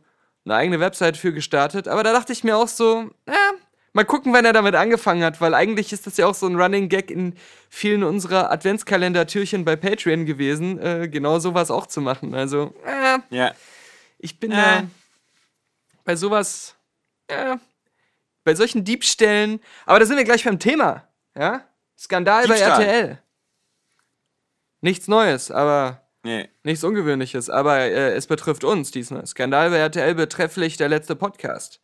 [0.45, 1.89] eine eigene Website für gestartet.
[1.89, 3.51] Aber da dachte ich mir auch so, ja,
[3.93, 6.57] mal gucken, wann er damit angefangen hat, weil eigentlich ist das ja auch so ein
[6.61, 7.35] Running Gag in
[7.69, 12.35] vielen unserer Adventskalender-Türchen bei Patreon gewesen, äh, genau sowas auch zu machen.
[12.35, 13.53] Also, äh, Ja.
[14.19, 14.57] ich bin Äh.
[14.57, 14.83] da
[16.05, 16.77] bei sowas,
[17.29, 17.57] äh,
[18.43, 21.63] bei solchen Diebstählen, aber da sind wir gleich beim Thema, ja?
[21.99, 22.83] Skandal bei Diebstahl.
[22.83, 23.19] RTL.
[24.81, 26.49] Nichts Neues, aber Nee.
[26.63, 29.27] nichts Ungewöhnliches, aber äh, es betrifft uns diesmal.
[29.27, 31.81] Skandal bei RTL betrefflich der letzte Podcast.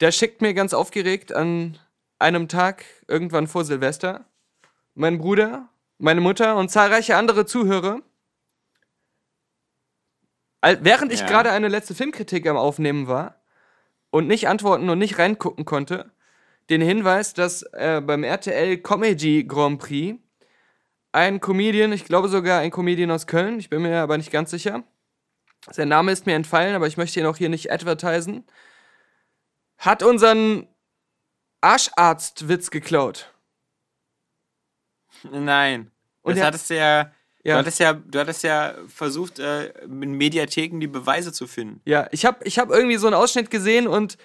[0.00, 1.78] Der schickt mir ganz aufgeregt an
[2.18, 4.24] einem Tag, irgendwann vor Silvester,
[4.94, 5.68] mein Bruder,
[5.98, 8.00] meine Mutter und zahlreiche andere Zuhörer.
[10.62, 11.26] Während ich Ja.
[11.26, 13.40] gerade eine letzte Filmkritik am Aufnehmen war
[14.10, 16.10] und nicht antworten und nicht reingucken konnte,
[16.70, 20.18] den Hinweis, dass äh, beim RTL Comedy Grand Prix
[21.12, 24.50] ein Comedian, ich glaube sogar ein Comedian aus Köln, ich bin mir aber nicht ganz
[24.50, 24.84] sicher.
[25.70, 28.46] Sein Name ist mir entfallen, aber ich möchte ihn auch hier nicht advertisen.
[29.76, 30.68] Hat unseren
[31.60, 33.34] Arscharzt-Witz geklaut.
[35.30, 35.90] Nein.
[36.22, 37.54] Und das hattest du ja, Ja.
[37.54, 41.80] Du hattest ja, du hattest ja versucht, äh, in Mediatheken die Beweise zu finden.
[41.84, 44.16] Ja, ich habe ich hab irgendwie so einen Ausschnitt gesehen und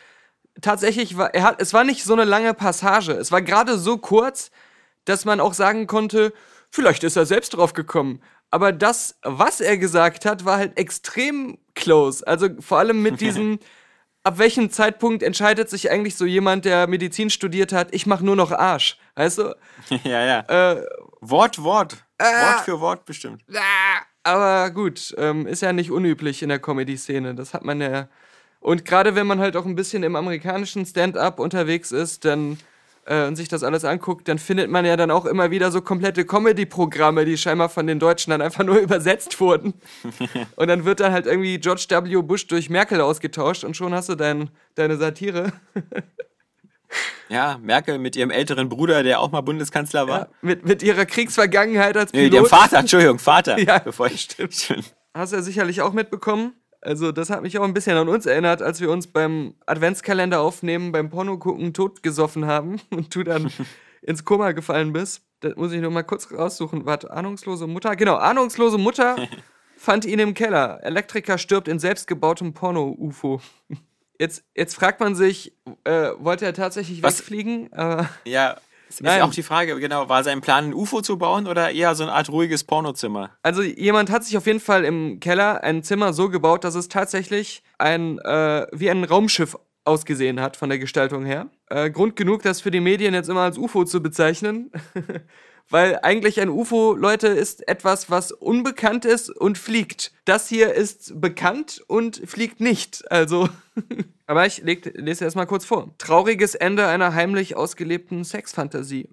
[0.62, 3.12] tatsächlich war er hat es war nicht so eine lange Passage.
[3.14, 4.52] Es war gerade so kurz,
[5.06, 6.34] dass man auch sagen konnte,
[6.70, 8.22] vielleicht ist er selbst drauf gekommen.
[8.52, 12.26] Aber das, was er gesagt hat, war halt extrem close.
[12.26, 13.60] Also vor allem mit diesem,
[14.24, 18.36] ab welchem Zeitpunkt entscheidet sich eigentlich so jemand, der Medizin studiert hat, ich mache nur
[18.36, 18.98] noch Arsch.
[19.16, 19.56] Weißt du?
[20.04, 20.40] ja, ja.
[20.72, 20.86] Äh,
[21.22, 22.06] Wort, Wort.
[22.18, 23.44] Wort für Wort bestimmt.
[24.24, 27.36] Aber gut, ähm, ist ja nicht unüblich in der Comedy-Szene.
[27.36, 28.08] Das hat man ja.
[28.66, 32.58] Und gerade wenn man halt auch ein bisschen im amerikanischen Stand-up unterwegs ist, dann
[33.06, 35.82] äh, und sich das alles anguckt, dann findet man ja dann auch immer wieder so
[35.82, 39.76] komplette Comedy-Programme, die scheinbar von den Deutschen dann einfach nur übersetzt wurden.
[40.56, 42.24] und dann wird dann halt irgendwie George W.
[42.24, 45.54] Bush durch Merkel ausgetauscht und schon hast du dein, deine Satire.
[47.28, 50.20] Ja, Merkel mit ihrem älteren Bruder, der auch mal Bundeskanzler war.
[50.20, 52.46] Ja, mit, mit ihrer Kriegsvergangenheit als Nee, Pilot.
[52.46, 53.58] dem Vater, Entschuldigung, Vater.
[53.60, 54.86] Ja, bevor ich stimmt.
[55.14, 56.54] Hast du ja sicherlich auch mitbekommen.
[56.86, 60.40] Also, das hat mich auch ein bisschen an uns erinnert, als wir uns beim Adventskalender
[60.42, 63.52] aufnehmen, beim Porno gucken, totgesoffen haben und du dann
[64.02, 65.24] ins Koma gefallen bist.
[65.40, 66.86] Das muss ich noch mal kurz raussuchen.
[66.86, 67.96] Warte, ahnungslose Mutter.
[67.96, 69.16] Genau, ahnungslose Mutter
[69.78, 70.80] fand ihn im Keller.
[70.84, 73.42] Elektriker stirbt in selbstgebautem Porno-UFO.
[74.20, 77.74] Jetzt, jetzt fragt man sich, äh, wollte er tatsächlich Was- wegfliegen?
[77.74, 78.58] Aber Ja,
[78.96, 79.22] ist Nein.
[79.22, 82.14] auch die Frage, genau, war sein Plan, ein UFO zu bauen oder eher so eine
[82.14, 83.32] Art ruhiges Pornozimmer?
[83.44, 86.88] Also jemand hat sich auf jeden Fall im Keller ein Zimmer so gebaut, dass es
[86.88, 91.48] tatsächlich ein äh, wie ein Raumschiff ausgesehen hat von der Gestaltung her.
[91.70, 94.72] Äh, Grund genug, das für die Medien jetzt immer als UFO zu bezeichnen.
[95.70, 100.12] Weil eigentlich ein UFO, Leute, ist etwas, was unbekannt ist und fliegt.
[100.26, 103.10] Das hier ist bekannt und fliegt nicht.
[103.12, 103.50] Also.
[104.28, 105.96] Aber ich leg, lese erst mal kurz vor.
[105.98, 109.10] Trauriges Ende einer heimlich ausgelebten Sexfantasie.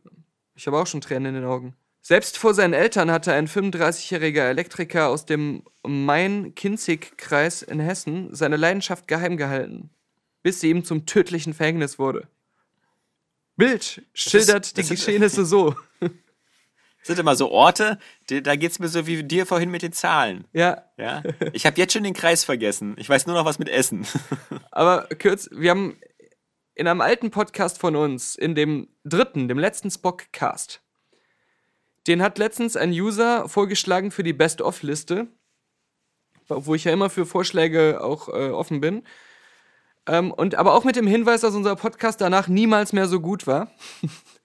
[0.54, 1.74] Ich habe auch schon Tränen in den Augen.
[2.00, 9.06] Selbst vor seinen Eltern hatte ein 35-jähriger Elektriker aus dem Main-Kinzig-Kreis in Hessen seine Leidenschaft
[9.06, 9.90] geheim gehalten,
[10.42, 12.26] bis sie ihm zum tödlichen Verhängnis wurde.
[13.56, 15.76] Bild schildert die ist- Geschehnisse so.
[17.02, 20.46] Das sind immer so Orte, da geht's mir so wie dir vorhin mit den Zahlen.
[20.52, 21.24] Ja, Ja?
[21.52, 22.94] Ich habe jetzt schon den Kreis vergessen.
[22.96, 24.06] Ich weiß nur noch was mit Essen.
[24.70, 25.96] aber kurz, wir haben
[26.76, 30.80] in einem alten Podcast von uns, in dem dritten, dem letzten Spockcast,
[32.06, 35.26] den hat letztens ein User vorgeschlagen für die Best-of-Liste,
[36.48, 39.02] wo ich ja immer für Vorschläge auch äh, offen bin.
[40.06, 43.46] Ähm, und aber auch mit dem Hinweis, dass unser Podcast danach niemals mehr so gut
[43.46, 43.70] war,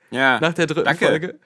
[0.10, 0.40] Ja.
[0.42, 1.06] nach der dritten Danke.
[1.06, 1.40] Folge.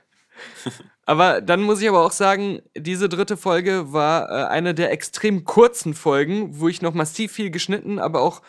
[1.06, 5.44] Aber dann muss ich aber auch sagen, diese dritte Folge war äh, eine der extrem
[5.44, 8.42] kurzen Folgen, wo ich noch massiv viel geschnitten, aber auch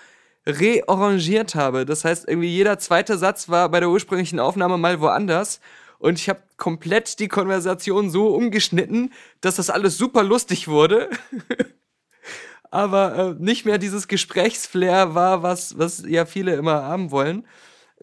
[0.47, 1.87] rearrangiert habe.
[1.87, 5.61] Das heißt, irgendwie jeder zweite Satz war bei der ursprünglichen Aufnahme mal woanders.
[5.99, 11.09] Und ich habe komplett die Konversation so umgeschnitten, dass das alles super lustig wurde.
[12.73, 17.47] aber äh, nicht mehr dieses Gesprächsflair war, was, was ja viele immer haben wollen.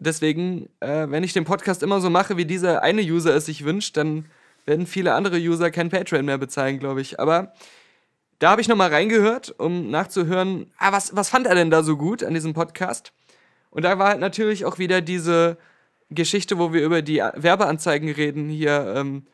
[0.00, 3.64] Deswegen, äh, wenn ich den Podcast immer so mache, wie dieser eine User es sich
[3.64, 4.24] wünscht, dann
[4.64, 7.20] werden viele andere User kein Patreon mehr bezahlen, glaube ich.
[7.20, 7.52] Aber
[8.38, 11.98] da habe ich nochmal reingehört, um nachzuhören, ah, was, was fand er denn da so
[11.98, 13.12] gut an diesem Podcast?
[13.70, 15.58] Und da war halt natürlich auch wieder diese
[16.08, 19.26] Geschichte, wo wir über die Werbeanzeigen reden, hier, ähm,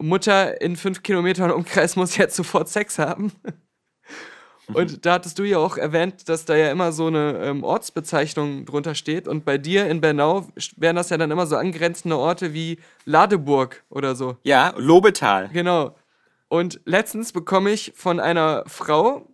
[0.00, 3.32] Mutter in fünf Kilometern Umkreis muss jetzt sofort Sex haben.
[4.74, 8.64] Und da hattest du ja auch erwähnt, dass da ja immer so eine ähm, Ortsbezeichnung
[8.64, 9.28] drunter steht.
[9.28, 13.84] Und bei dir in Bernau wären das ja dann immer so angrenzende Orte wie Ladeburg
[13.88, 14.36] oder so.
[14.42, 15.48] Ja, Lobetal.
[15.52, 15.96] Genau.
[16.48, 19.26] Und letztens bekomme ich von einer Frau,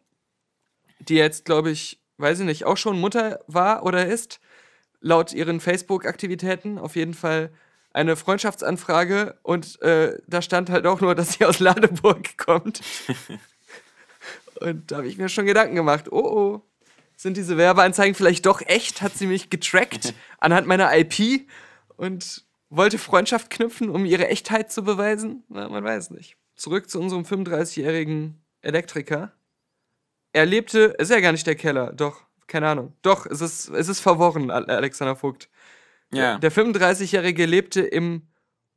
[0.99, 4.40] die jetzt, glaube ich, weiß ich nicht, auch schon Mutter war oder ist,
[5.01, 7.51] laut ihren Facebook-Aktivitäten auf jeden Fall
[7.92, 12.83] eine Freundschaftsanfrage und äh, da stand halt auch nur, dass sie aus Ladeburg kommt.
[14.61, 16.62] und da habe ich mir schon Gedanken gemacht, oh oh,
[17.16, 19.03] sind diese Werbeanzeigen vielleicht doch echt?
[19.03, 21.49] Hat sie mich getrackt anhand meiner IP
[21.97, 25.45] und wollte Freundschaft knüpfen, um ihre Echtheit zu beweisen?
[25.49, 26.37] Na, man weiß nicht.
[26.57, 29.33] Zurück zu unserem 35-jährigen Elektriker.
[30.33, 32.92] Er lebte, ist ja gar nicht der Keller, doch, keine Ahnung.
[33.03, 35.49] Doch, es ist, es ist verworren, Al- Alexander Vogt.
[36.12, 36.38] Ja.
[36.38, 38.29] Der 35-Jährige lebte im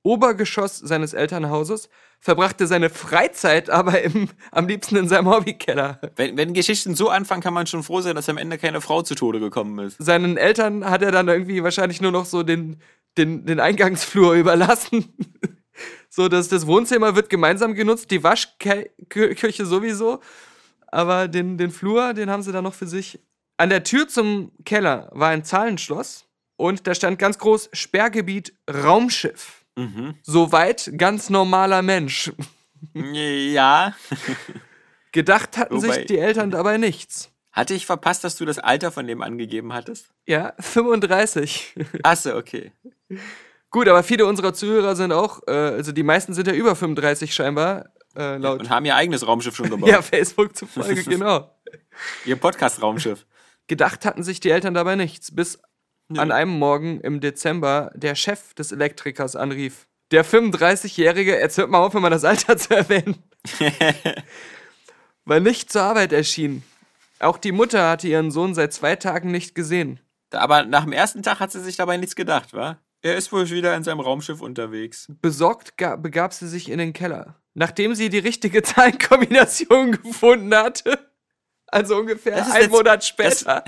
[0.03, 5.99] Obergeschoss seines Elternhauses, verbrachte seine Freizeit aber im, am liebsten in seinem Hobbykeller.
[6.15, 9.01] Wenn, wenn Geschichten so anfangen, kann man schon froh sein, dass am Ende keine Frau
[9.01, 9.97] zu Tode gekommen ist.
[9.99, 12.81] Seinen Eltern hat er dann irgendwie wahrscheinlich nur noch so den,
[13.17, 15.13] den, den Eingangsflur überlassen.
[16.09, 20.19] so, dass das Wohnzimmer wird gemeinsam genutzt, die Waschküche sowieso.
[20.87, 23.19] Aber den, den Flur, den haben sie dann noch für sich.
[23.57, 29.58] An der Tür zum Keller war ein Zahlenschloss und da stand ganz groß Sperrgebiet Raumschiff.
[30.23, 32.31] Soweit ganz normaler Mensch.
[32.93, 33.93] Ja.
[35.11, 37.31] Gedacht hatten Wobei- sich die Eltern dabei nichts.
[37.51, 40.09] Hatte ich verpasst, dass du das Alter von dem angegeben hattest?
[40.27, 41.75] Ja, 35.
[42.03, 42.71] Achso, okay.
[43.71, 47.33] Gut, aber viele unserer Zuhörer sind auch, äh, also die meisten sind ja über 35
[47.33, 49.89] scheinbar, äh, laut Und haben ihr eigenes Raumschiff schon gebaut.
[49.91, 51.51] ja, Facebook zufolge, genau.
[52.25, 53.25] Ihr Podcast-Raumschiff.
[53.67, 55.59] Gedacht hatten sich die Eltern dabei nichts, bis
[56.17, 59.87] an einem Morgen im Dezember der Chef des Elektrikers anrief.
[60.11, 63.21] Der 35-Jährige, jetzt hört mal auf, immer das Alter zu erwähnen,
[65.25, 66.63] weil nicht zur Arbeit erschien.
[67.19, 69.99] Auch die Mutter hatte ihren Sohn seit zwei Tagen nicht gesehen.
[70.31, 72.79] Aber nach dem ersten Tag hat sie sich dabei nichts gedacht, wa?
[73.01, 75.07] Er ist wohl wieder in seinem Raumschiff unterwegs.
[75.21, 77.35] Besorgt ga- begab sie sich in den Keller.
[77.53, 80.97] Nachdem sie die richtige Zahlenkombination gefunden hatte,
[81.67, 83.63] also ungefähr einen Monat später,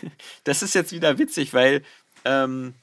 [0.44, 1.82] Das ist jetzt wieder witzig, weil
[2.24, 2.74] ähm,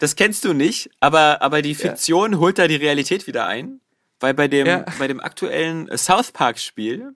[0.00, 3.80] das kennst du nicht, aber, aber die Fiktion holt da die Realität wieder ein.
[4.20, 4.84] Weil bei dem, Ja.
[4.98, 7.12] bei dem aktuellen äh, South Park-Spiel,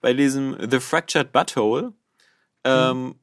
[0.00, 1.92] bei diesem The Fractured Butthole,
[2.64, 3.14] ähm,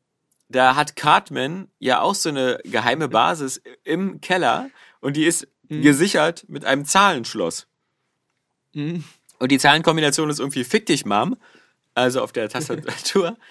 [0.50, 4.70] da hat Cartman ja auch so eine geheime Basis im Keller
[5.02, 7.68] und die ist gesichert mit einem Zahlenschloss.
[8.74, 9.04] Mhm.
[9.40, 11.36] Und die Zahlenkombination ist irgendwie Fick dich, Mom,
[11.94, 13.38] also auf der Tastatur.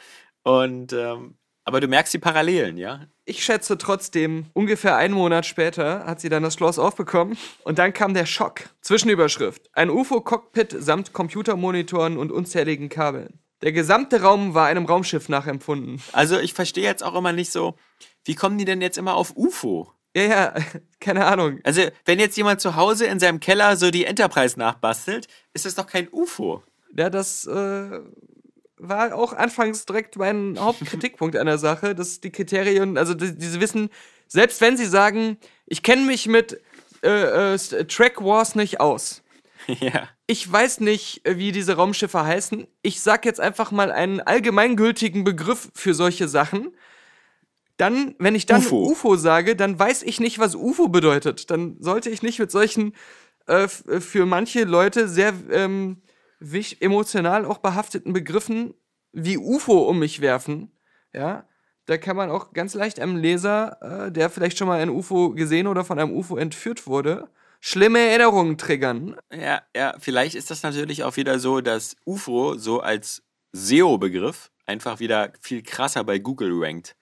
[0.47, 3.09] und ähm, aber du merkst die Parallelen, ja?
[3.25, 7.93] Ich schätze trotzdem, ungefähr einen Monat später hat sie dann das Schloss aufbekommen und dann
[7.93, 8.61] kam der Schock.
[8.81, 9.69] Zwischenüberschrift.
[9.73, 13.41] Ein UFO-Cockpit samt Computermonitoren und unzähligen Kabeln.
[13.63, 16.01] Der gesamte Raum war einem Raumschiff nachempfunden.
[16.13, 17.75] Also ich verstehe jetzt auch immer nicht so,
[18.25, 19.93] wie kommen die denn jetzt immer auf UFO?
[20.15, 20.55] Ja, ja,
[21.01, 21.59] keine Ahnung.
[21.65, 25.75] Also wenn jetzt jemand zu Hause in seinem Keller so die Enterprise nachbastelt, ist das
[25.75, 26.63] doch kein UFO.
[26.97, 28.01] Ja, das äh,
[28.79, 33.61] war auch anfangs direkt mein Hauptkritikpunkt an der Sache, dass die Kriterien, also die, diese
[33.61, 33.91] wissen,
[34.29, 36.61] selbst wenn sie sagen, ich kenne mich mit
[37.03, 39.23] äh, äh, Track Wars nicht aus.
[39.67, 40.09] ja.
[40.27, 42.67] Ich weiß nicht, äh, wie diese Raumschiffe heißen.
[42.83, 46.77] Ich sag jetzt einfach mal einen allgemeingültigen Begriff für solche Sachen.
[47.77, 48.91] Dann, wenn ich dann UFO.
[48.91, 51.51] UFO, sage, dann weiß ich nicht, was UFO bedeutet.
[51.51, 52.95] Dann sollte ich nicht mit solchen
[53.47, 53.69] äh, äh,
[54.01, 55.99] für manche Leute sehr ähm,
[56.53, 58.75] wich- emotional auch behafteten Begriffen
[59.13, 60.71] wie UFO um mich werfen.
[61.15, 61.47] Ja,
[61.87, 65.31] da kann man auch ganz leicht einem Leser, äh, der vielleicht schon mal ein UFO
[65.31, 67.29] gesehen oder von einem UFO entführt wurde,
[67.61, 69.17] schlimme Erinnerungen triggern.
[69.33, 74.99] Ja, ja, vielleicht ist das natürlich auch wieder so, dass UFO so als SEO-Begriff einfach
[75.01, 76.97] wieder viel krasser bei Google rankt.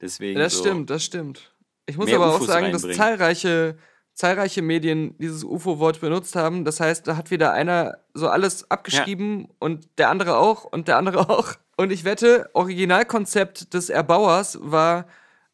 [0.00, 0.60] Deswegen Das so.
[0.64, 1.54] stimmt, das stimmt.
[1.86, 3.76] Ich muss aber auch sagen, dass zahlreiche,
[4.20, 6.64] zahlreiche Medien dieses UFO-Wort benutzt haben.
[6.66, 10.98] Das heißt, da hat wieder einer so alles abgeschrieben und der andere auch und der
[10.98, 11.54] andere auch.
[11.76, 15.06] Und ich wette, Originalkonzept des Erbauers war,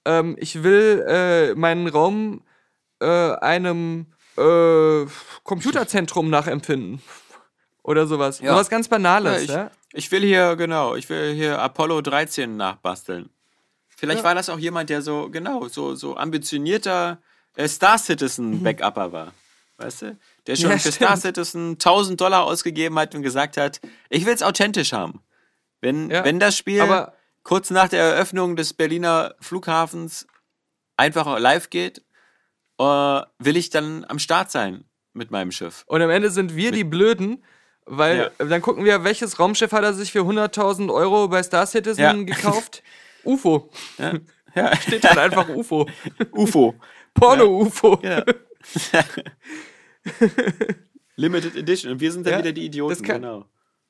[0.05, 2.43] ähm, ich will äh, meinen Raum
[3.01, 5.07] äh, einem äh,
[5.45, 7.01] Computerzentrum nachempfinden.
[7.85, 8.41] Oder sowas.
[8.41, 8.51] Ja.
[8.53, 9.71] Sowas ganz Banales, Ja, ja?
[9.93, 13.31] ich, ich will hier, genau, ich will hier Apollo 13 nachbasteln.
[13.97, 14.25] Vielleicht Ja.
[14.25, 17.19] war das auch jemand, der so, genau, so, so ambitionierter
[17.57, 17.99] äh, Star Mhm.
[18.03, 19.33] Citizen Backupper war.
[19.79, 20.19] Weißt du?
[20.47, 20.95] Der schon Ja, für stimmt.
[20.95, 25.21] Star Citizen 1000 Dollar ausgegeben hat und gesagt hat, ich will es authentisch haben.
[25.83, 30.27] Wenn, Ja, wenn das Spiel aber- kurz nach der Eröffnung des Berliner Flughafens
[30.97, 31.99] einfach live geht,
[32.79, 32.83] äh,
[33.39, 35.85] will ich dann am Start sein mit meinem Schiff.
[35.87, 37.45] Und am Ende sind wir die Blöden,
[37.85, 38.45] weil Ja.
[38.45, 42.27] äh, dann gucken wir, welches Raumschiff hat er sich für 100.000 Euro bei Star Citizen
[42.27, 42.83] gekauft?
[43.25, 43.71] UFO.
[43.99, 44.15] Ja.
[44.55, 44.77] ja.
[44.81, 45.87] Steht dann einfach UFO.
[46.33, 46.75] UFO.
[47.17, 48.01] Porno-UFO.
[48.03, 48.25] Ja.
[51.17, 51.93] Limited Edition.
[51.93, 53.45] Und wir sind dann Ja, wieder die Idioten, das kann- genau.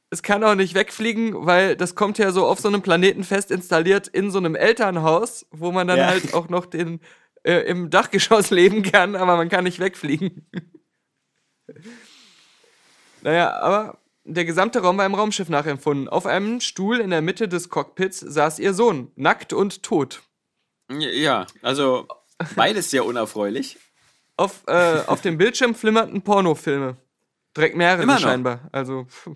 [0.09, 3.51] Es kann auch nicht wegfliegen, weil das kommt ja so auf so einem Planeten fest
[3.51, 6.07] installiert in so einem Elternhaus, wo man dann Ja.
[6.07, 7.01] halt auch noch den
[7.43, 10.49] äh, im Dachgeschoss leben kann, aber man kann nicht wegfliegen.
[13.23, 16.09] naja, aber der gesamte Raum war im Raumschiff nachempfunden.
[16.09, 20.23] Auf einem Stuhl in der Mitte des Cockpits saß ihr Sohn, nackt und tot.
[20.91, 22.07] Ja, also
[22.55, 23.79] beides sehr unerfreulich.
[24.37, 26.97] Auf, äh, auf dem Bildschirm flimmerten Pornofilme.
[27.57, 28.21] Direkt mehrere Immer noch?
[28.21, 28.69] scheinbar.
[28.71, 29.31] Also pff,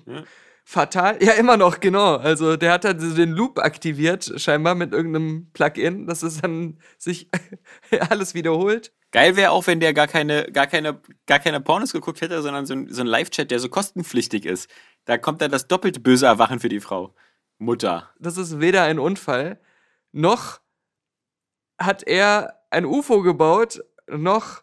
[0.64, 1.22] fatal.
[1.22, 2.16] Ja, immer noch, genau.
[2.16, 6.78] Also der hat dann so den Loop aktiviert, scheinbar mit irgendeinem Plugin, dass es dann
[6.98, 7.30] sich
[8.10, 8.92] alles wiederholt.
[9.10, 12.66] Geil wäre auch, wenn der gar keine, gar keine, gar keine Pornos geguckt hätte, sondern
[12.66, 14.70] so ein, so ein Live-Chat, der so kostenpflichtig ist.
[15.06, 17.14] Da kommt dann das doppelt böse Erwachen für die Frau.
[17.58, 18.10] Mutter.
[18.18, 19.60] Das ist weder ein Unfall,
[20.12, 20.60] noch
[21.78, 24.62] hat er ein UFO gebaut, noch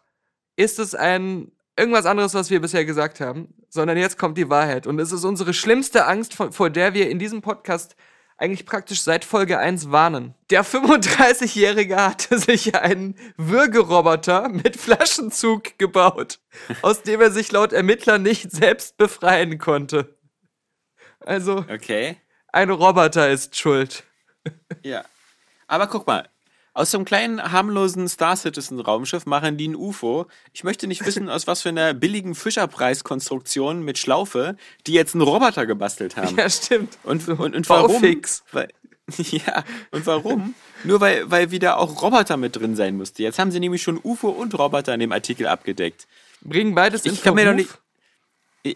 [0.56, 4.86] ist es ein irgendwas anderes, was wir bisher gesagt haben, sondern jetzt kommt die Wahrheit.
[4.86, 7.94] Und es ist unsere schlimmste Angst, vor, der wir in diesem Podcast
[8.36, 10.34] eigentlich praktisch seit Folge 1 warnen.
[10.50, 16.40] Der 35-Jährige hatte sich einen Würgeroboter mit Flaschenzug gebaut,
[16.82, 20.16] aus dem er sich laut Ermittlern nicht selbst befreien konnte.
[21.20, 22.16] Also, Okay.
[22.52, 24.04] ein Roboter ist schuld.
[24.82, 25.04] Ja.
[25.66, 26.28] Aber guck mal,
[26.78, 30.26] aus so einem kleinen harmlosen Star Citizen Raumschiff machen die ein UFO.
[30.52, 35.22] Ich möchte nicht wissen, aus was für einer billigen Fischerpreiskonstruktion mit Schlaufe, die jetzt einen
[35.22, 36.36] Roboter gebastelt haben.
[36.36, 36.96] Ja, stimmt.
[37.02, 38.00] Und, und, und warum?
[38.52, 38.68] Weil,
[39.16, 40.54] ja, und warum?
[40.84, 43.24] Nur weil, weil wieder auch Roboter mit drin sein musste.
[43.24, 46.06] Jetzt haben sie nämlich schon UFO und Roboter in dem Artikel abgedeckt.
[46.42, 47.76] Bringen beides in Ich kann mir doch nicht.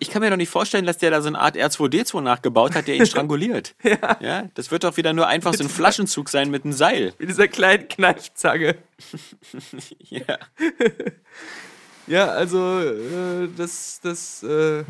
[0.00, 2.88] Ich kann mir doch nicht vorstellen, dass der da so eine Art R2D2 nachgebaut hat,
[2.88, 3.74] der ihn stranguliert.
[3.82, 4.16] ja.
[4.20, 4.48] ja.
[4.54, 7.12] Das wird doch wieder nur einfach so ein Flaschenzug sein mit einem Seil.
[7.18, 8.76] Mit dieser kleinen Kneifzange.
[10.08, 10.38] Ja.
[12.08, 14.82] Ja, also, äh, das, das, äh,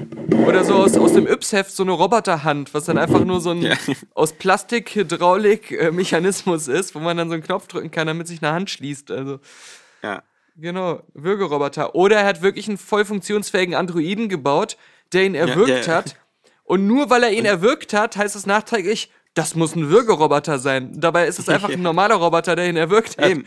[0.46, 3.60] oder so aus, aus dem Yps-Heft so eine Roboterhand, was dann einfach nur so ein
[3.62, 3.76] Ja.
[4.14, 8.70] aus Plastik-Hydraulik-Mechanismus ist, wo man dann so einen Knopf drücken kann, damit sich eine Hand
[8.70, 9.10] schließt.
[9.10, 9.40] Also,
[10.02, 10.22] ja.
[10.56, 11.94] genau, Würgeroboter.
[11.94, 14.78] Oder er hat wirklich einen voll funktionsfähigen Androiden gebaut,
[15.12, 16.16] der ihn erwürgt der- hat.
[16.64, 20.92] Und nur weil er ihn erwürgt hat, heißt es nachträglich, das muss ein Würgeroboter sein.
[21.00, 23.28] Dabei ist es einfach ein normaler Roboter, der ihn erwürgt hat.
[23.30, 23.44] Eben.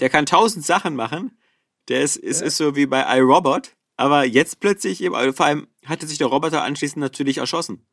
[0.00, 1.38] Der kann tausend Sachen machen.
[1.88, 3.72] Der ist, ist, ist so wie bei iRobot.
[3.96, 7.84] Aber jetzt plötzlich eben, also vor allem hatte sich der Roboter anschließend natürlich erschossen.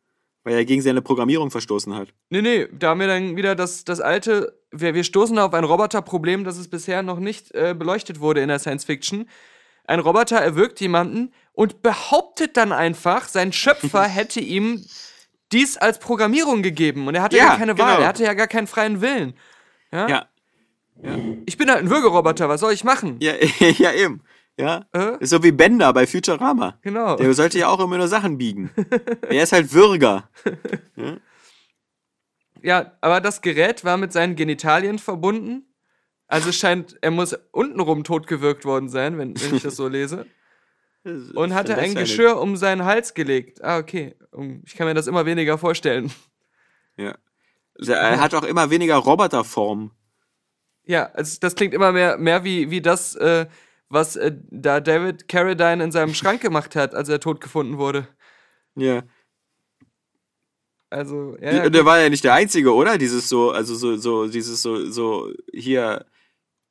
[0.43, 2.09] Weil er gegen seine Programmierung verstoßen hat.
[2.29, 5.63] Nee, nee, da haben wir dann wieder das, das alte, wir, wir stoßen auf ein
[5.63, 9.27] Roboterproblem, das es bisher noch nicht äh, beleuchtet wurde in der Science Fiction.
[9.85, 14.85] Ein Roboter erwürgt jemanden und behauptet dann einfach, sein Schöpfer hätte ihm
[15.51, 17.07] dies als Programmierung gegeben.
[17.07, 18.01] Und er hatte ja, Ja, keine Wahl, genau.
[18.03, 19.33] er hatte ja gar keinen freien Willen.
[19.91, 20.07] Ja?
[20.07, 20.25] Ja.
[21.45, 23.17] Ich bin halt ein Würgeroboter, was soll ich machen?
[23.19, 24.21] Ja, ja eben.
[24.57, 24.85] Ja.
[24.93, 25.17] Äh?
[25.19, 26.77] Ist so wie Bender bei Futurama.
[26.81, 27.17] Genau.
[27.17, 28.71] Der sollte ja auch immer nur Sachen biegen.
[29.29, 30.29] er ist halt Würger.
[32.61, 35.71] Ja, aber das Gerät war mit seinen Genitalien verbunden.
[36.27, 40.25] Also es scheint, er muss untenrum totgewirkt worden sein, wenn, wenn ich das so lese.
[41.05, 43.63] Und hatte ein Geschirr um seinen Hals gelegt.
[43.63, 44.15] Ah, okay.
[44.65, 46.11] Ich kann mir das immer weniger vorstellen.
[46.97, 47.15] Ja.
[47.87, 49.91] Er hat auch immer weniger Roboterform.
[50.85, 53.47] Ja, also das klingt immer mehr, mehr wie, wie das, äh,
[53.89, 58.07] was äh, da David Carradine in seinem Schrank gemacht hat, als er tot gefunden wurde.
[58.75, 59.03] Ja.
[60.89, 62.97] Also, ja, ja, der war ja nicht der Einzige, oder?
[62.97, 66.05] Dieses so, also so, so, dieses so, so hier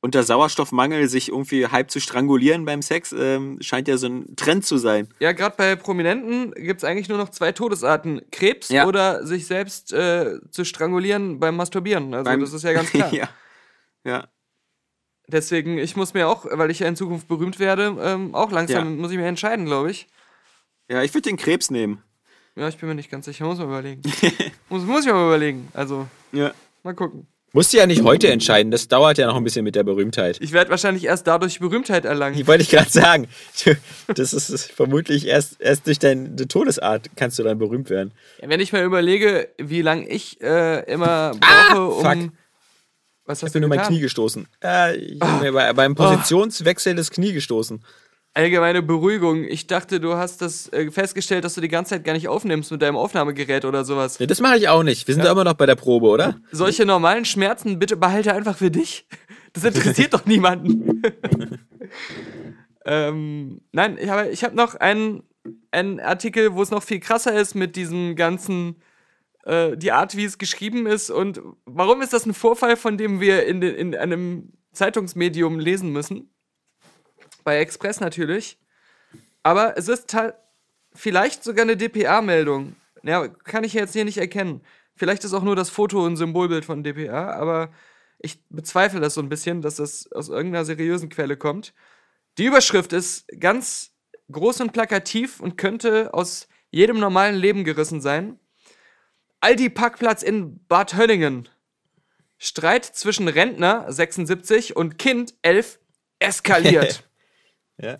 [0.05, 4.63] unter Sauerstoffmangel sich irgendwie halb zu strangulieren beim Sex, ähm, scheint ja so ein Trend
[4.65, 5.07] zu sein.
[5.19, 8.85] ja gerade bei Prominenten gibt es eigentlich nur noch zwei Todesarten: Krebs Ja.
[8.85, 12.13] oder sich selbst äh, zu strangulieren beim Masturbieren.
[12.13, 13.11] Also, Beim- das ist ja ganz klar.
[13.21, 13.27] ja.
[14.05, 14.27] Ja.
[15.27, 18.85] Deswegen, ich muss mir auch, weil ich ja in Zukunft berühmt werde, ähm, auch langsam
[18.95, 19.01] Ja.
[19.01, 20.07] muss ich mir entscheiden, glaube ich.
[20.87, 22.03] Ja, ich würde den Krebs nehmen.
[22.55, 24.03] Ja, ich bin mir nicht ganz sicher, muss man überlegen.
[24.69, 25.67] muss, muss ich mal überlegen.
[25.73, 26.51] Also, Ja.
[26.83, 27.25] mal gucken.
[27.55, 30.39] Musst du ja nicht heute entscheiden, das dauert ja noch ein bisschen mit der Berühmtheit.
[30.41, 32.37] Ich werde wahrscheinlich erst dadurch Berühmtheit erlangen.
[32.37, 33.29] Ich wollte ich gerade sagen,
[34.13, 38.11] das ist vermutlich erst, erst durch deine Todesart kannst du dann berühmt werden.
[38.41, 42.03] Ja, wenn ich mir überlege, wie lange ich äh, immer brauche, um.
[42.03, 42.31] fuck.
[43.25, 43.87] Was Ich hast bin du nur mein?
[43.87, 44.47] Knie gestoßen.
[44.61, 47.81] Äh, ich hab mir bei, beim Positionswechsel das Knie gestoßen.
[48.35, 49.45] Allgemeine Beruhigung.
[49.45, 52.71] Ich dachte, du hast das äh, festgestellt, dass du die ganze Zeit gar nicht aufnimmst
[52.71, 54.19] mit deinem Aufnahmegerät oder sowas.
[54.19, 55.07] Nee, das mache ich auch nicht.
[55.07, 56.39] Wir sind da immer noch bei der Probe, oder?
[56.51, 59.07] Solche normalen Schmerzen bitte behalte einfach für dich.
[59.53, 61.01] Das interessiert doch niemanden.
[62.85, 65.23] ähm, nein, ich habe, ich habe noch einen,
[65.71, 68.75] einen Artikel, wo es noch viel krasser ist mit diesem ganzen,
[69.45, 73.21] äh, die Art, wie es geschrieben ist und warum ist das ein Vorfall, von dem
[73.21, 76.34] wir in, in einem Zeitungsmedium lesen müssen.
[77.45, 78.57] Bei Express natürlich.
[79.43, 80.13] Aber es ist
[80.93, 82.75] vielleicht sogar eine DPA-Meldung.
[83.03, 84.61] Ja, kann ich jetzt hier nicht erkennen.
[84.95, 87.71] Vielleicht ist auch nur das Foto ein Symbolbild von DPA, aber
[88.17, 91.73] ich bezweifle das so ein bisschen, dass das aus irgendeiner seriösen Quelle kommt.
[92.37, 93.91] Die Überschrift ist ganz
[94.31, 98.39] groß und plakativ und könnte aus jedem normalen Leben gerissen sein.
[99.41, 101.47] Aldi-Parkplatz in Bad Hönningen.
[102.39, 105.79] Streit zwischen Rentner 76 und Kind 11
[106.19, 107.07] eskaliert.
[107.81, 107.99] Ja.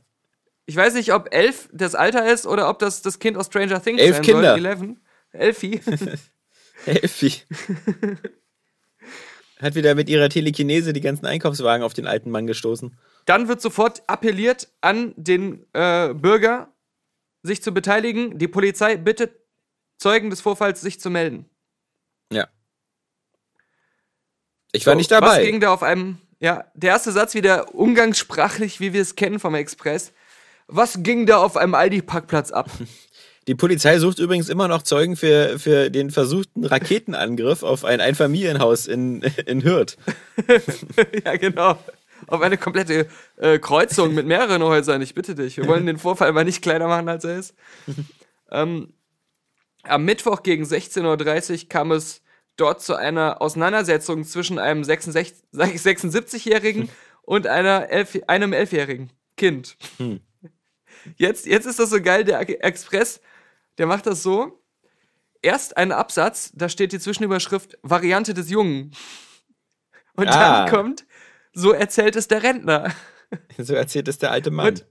[0.65, 3.81] Ich weiß nicht, ob 11 das Alter ist oder ob das das Kind aus Stranger
[3.81, 4.57] Things Elf sein Kinder.
[4.57, 4.65] soll.
[4.65, 4.95] 11.
[5.31, 5.81] Elfi.
[6.85, 7.33] Elfi.
[9.59, 12.97] Hat wieder mit ihrer Telekinese die ganzen Einkaufswagen auf den alten Mann gestoßen.
[13.25, 16.73] Dann wird sofort appelliert an den äh, Bürger,
[17.43, 18.37] sich zu beteiligen.
[18.37, 19.35] Die Polizei bittet
[19.97, 21.45] Zeugen des Vorfalls, sich zu melden.
[22.31, 22.47] Ja.
[24.73, 25.27] Ich war So, nicht dabei.
[25.27, 29.39] Was ging da auf einem, ja, der erste Satz wieder umgangssprachlich, wie wir es kennen
[29.39, 30.13] vom Express.
[30.67, 32.69] Was ging da auf einem Aldi-Parkplatz ab?
[33.47, 38.85] Die Polizei sucht übrigens immer noch Zeugen für, für den versuchten Raketenangriff auf ein Einfamilienhaus
[38.85, 39.97] in, in Hürth.
[41.25, 41.79] ja, genau.
[42.27, 45.01] Auf eine komplette äh, Kreuzung mit mehreren Häusern.
[45.01, 45.57] Ich bitte dich.
[45.57, 47.55] Wir wollen den Vorfall mal nicht kleiner machen, als er ist.
[48.51, 48.93] ähm,
[49.81, 52.21] am Mittwoch gegen 16.30 Uhr kam es
[52.57, 56.89] dort zu einer Auseinandersetzung zwischen einem 66 76-Jährigen
[57.23, 59.77] und einer Elf einem elfjährigen Kind.
[61.17, 63.21] Jetzt, jetzt ist das so geil, der Express,
[63.77, 64.59] der macht das so.
[65.43, 68.89] Erst ein Absatz, da steht die Zwischenüberschrift Variante des Jungen.
[70.15, 70.65] Und Ah.
[70.65, 71.05] dann kommt,
[71.53, 72.91] so erzählt es der Rentner.
[73.57, 74.69] So erzählt es der alte Mann.
[74.69, 74.87] Und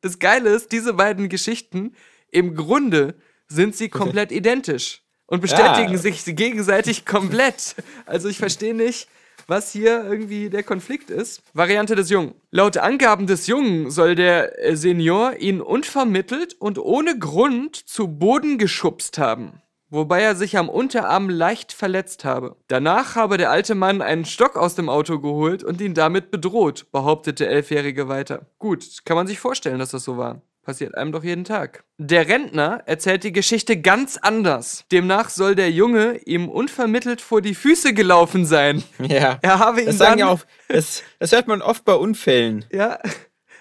[0.00, 1.94] das Geile ist, diese beiden Geschichten,
[2.30, 3.14] im Grunde
[3.48, 5.98] sind sie komplett identisch und bestätigen Ja.
[5.98, 7.76] sich gegenseitig komplett.
[8.06, 9.08] Also ich verstehe nicht,
[9.46, 11.42] was hier irgendwie der Konflikt ist.
[11.54, 12.34] Variante des Jungen.
[12.50, 18.58] Laut Angaben des Jungen soll der äh, Senior ihn unvermittelt und ohne Grund zu Boden
[18.58, 19.62] geschubst haben.
[19.90, 22.56] Wobei er sich am Unterarm leicht verletzt habe.
[22.68, 26.86] Danach habe der alte Mann einen Stock aus dem Auto geholt und ihn damit bedroht,
[26.92, 28.46] behauptete der Elfjährige weiter.
[28.58, 30.42] Gut, kann man sich vorstellen, dass das so war.
[30.68, 31.82] Passiert einem doch jeden Tag.
[31.96, 34.84] Der Rentner erzählt die Geschichte ganz anders.
[34.92, 38.84] Demnach soll der Junge ihm unvermittelt vor die Füße gelaufen sein.
[38.98, 39.38] ja.
[39.40, 42.66] Er habe ihn Das sagen dann, ja auch, das, das hört man oft bei Unfällen
[42.70, 42.98] ja,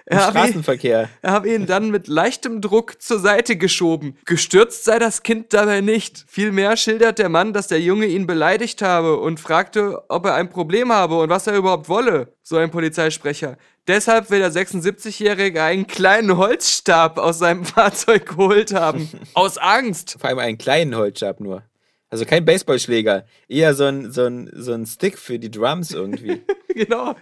[0.10, 1.10] im ihn, Straßenverkehr.
[1.22, 4.18] er habe ihn dann mit leichtem Druck zur Seite geschoben.
[4.26, 6.24] Gestürzt sei das Kind dabei nicht.
[6.28, 10.50] Vielmehr schildert der Mann, dass der Junge ihn beleidigt habe und fragte, ob er ein
[10.50, 13.58] Problem habe und was er überhaupt wolle, so ein Polizeisprecher.
[13.88, 19.10] Deshalb will der 76-Jährige einen kleinen Holzstab aus seinem Fahrzeug geholt haben.
[19.34, 20.18] Aus Angst.
[20.20, 21.64] Vor allem einen kleinen Holzstab nur.
[22.10, 23.26] Also kein Baseballschläger.
[23.48, 26.42] Eher so ein, so ein, so ein Stick für die Drums irgendwie.
[26.78, 27.16] Genau.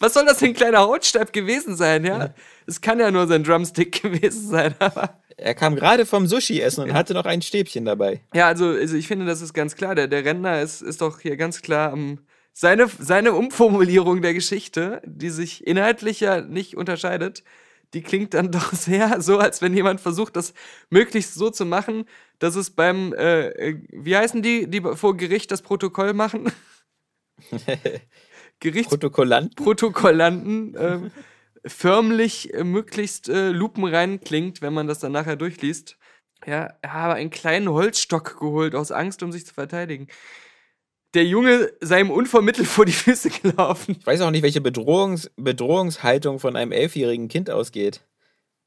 [0.00, 2.34] Was soll das ein kleiner Holzstab gewesen sein, ja?
[2.66, 5.22] Es kann ja nur sein Drumstick gewesen sein, aber.
[5.38, 8.20] er kam gerade vom Sushi essen und hatte noch ein Stäbchen dabei.
[8.34, 9.94] Ja, also, also ich finde, das ist ganz klar.
[9.94, 12.18] Der, der Rentner ist, ist doch hier ganz klar am.
[12.52, 17.44] Seine, seine Umformulierung der Geschichte, die sich inhaltlich ja nicht unterscheidet,
[17.94, 20.54] die klingt dann doch sehr so, als wenn jemand versucht, das
[20.90, 22.04] möglichst so zu machen,
[22.38, 26.50] dass es beim, äh, äh, wie heißen die, die vor Gericht das Protokoll machen?
[28.88, 29.56] Protokollant.
[29.56, 31.10] Gerichtsprotokollanten ähm,
[31.64, 35.96] förmlich äh, möglichst äh, lupenrein klingt, wenn man das dann nachher durchliest.
[36.46, 40.08] Ja, er habe einen kleinen Holzstock geholt aus Angst, um sich zu verteidigen.
[41.14, 43.96] Der Junge sei ihm unvermittelt vor die Füße gelaufen.
[43.98, 48.02] Ich weiß auch nicht, welche Bedrohungs Bedrohungshaltung von einem elfjährigen Kind ausgeht.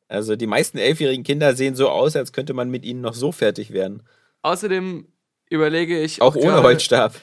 [0.08, 3.32] Also die meisten elfjährigen Kinder sehen so aus, als könnte man mit ihnen noch so
[3.32, 4.04] fertig werden.
[4.42, 5.08] Außerdem
[5.50, 7.14] überlege ich Auch ohne gerade- Holzstab.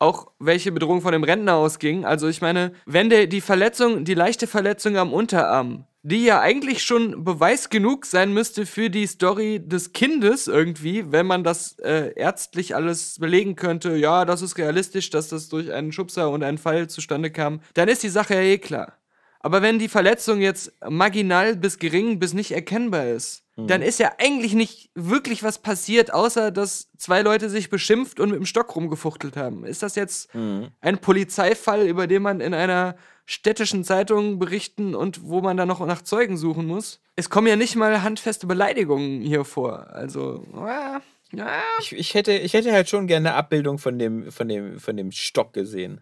[0.00, 2.04] auch welche Bedrohung von dem Rentner ausging.
[2.04, 6.82] Also ich meine, wenn der die Verletzung, die leichte Verletzung am Unterarm, die ja eigentlich
[6.82, 12.12] schon Beweis genug sein müsste für die Story des Kindes irgendwie, wenn man das äh,
[12.14, 16.58] ärztlich alles belegen könnte, ja, das ist realistisch, dass das durch einen Schubser und einen
[16.58, 18.98] Fall zustande kam, dann ist die Sache ja eh klar.
[19.40, 24.12] Aber wenn die Verletzung jetzt marginal bis gering bis nicht erkennbar ist, dann ist ja
[24.18, 28.74] eigentlich nicht wirklich was passiert, außer dass zwei Leute sich beschimpft und mit dem Stock
[28.74, 29.64] rumgefuchtelt haben.
[29.64, 32.96] Ist das jetzt ein Polizeifall, über den man in einer
[33.26, 37.00] städtischen Zeitungen berichten und wo man dann noch nach Zeugen suchen muss.
[37.16, 39.90] Es kommen ja nicht mal handfeste Beleidigungen hier vor.
[39.90, 41.00] Also, ja,
[41.32, 41.62] ja.
[41.80, 44.96] Ich, ich, hätte, ich hätte halt schon gerne eine Abbildung von dem, von dem, von
[44.96, 46.00] dem Stock gesehen.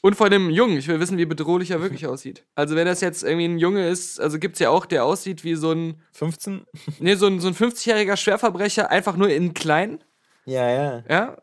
[0.00, 0.76] Und vor dem Jungen.
[0.78, 2.44] Ich will wissen, wie bedrohlich er wirklich aussieht.
[2.54, 5.42] Also, wenn das jetzt irgendwie ein Junge ist, also gibt es ja auch, der aussieht
[5.44, 6.62] wie so ein, 15?
[7.00, 10.02] nee, so ein, so ein 50-jähriger Schwerverbrecher, einfach nur in klein.
[10.44, 11.02] Ja, ja.
[11.08, 11.36] Ja.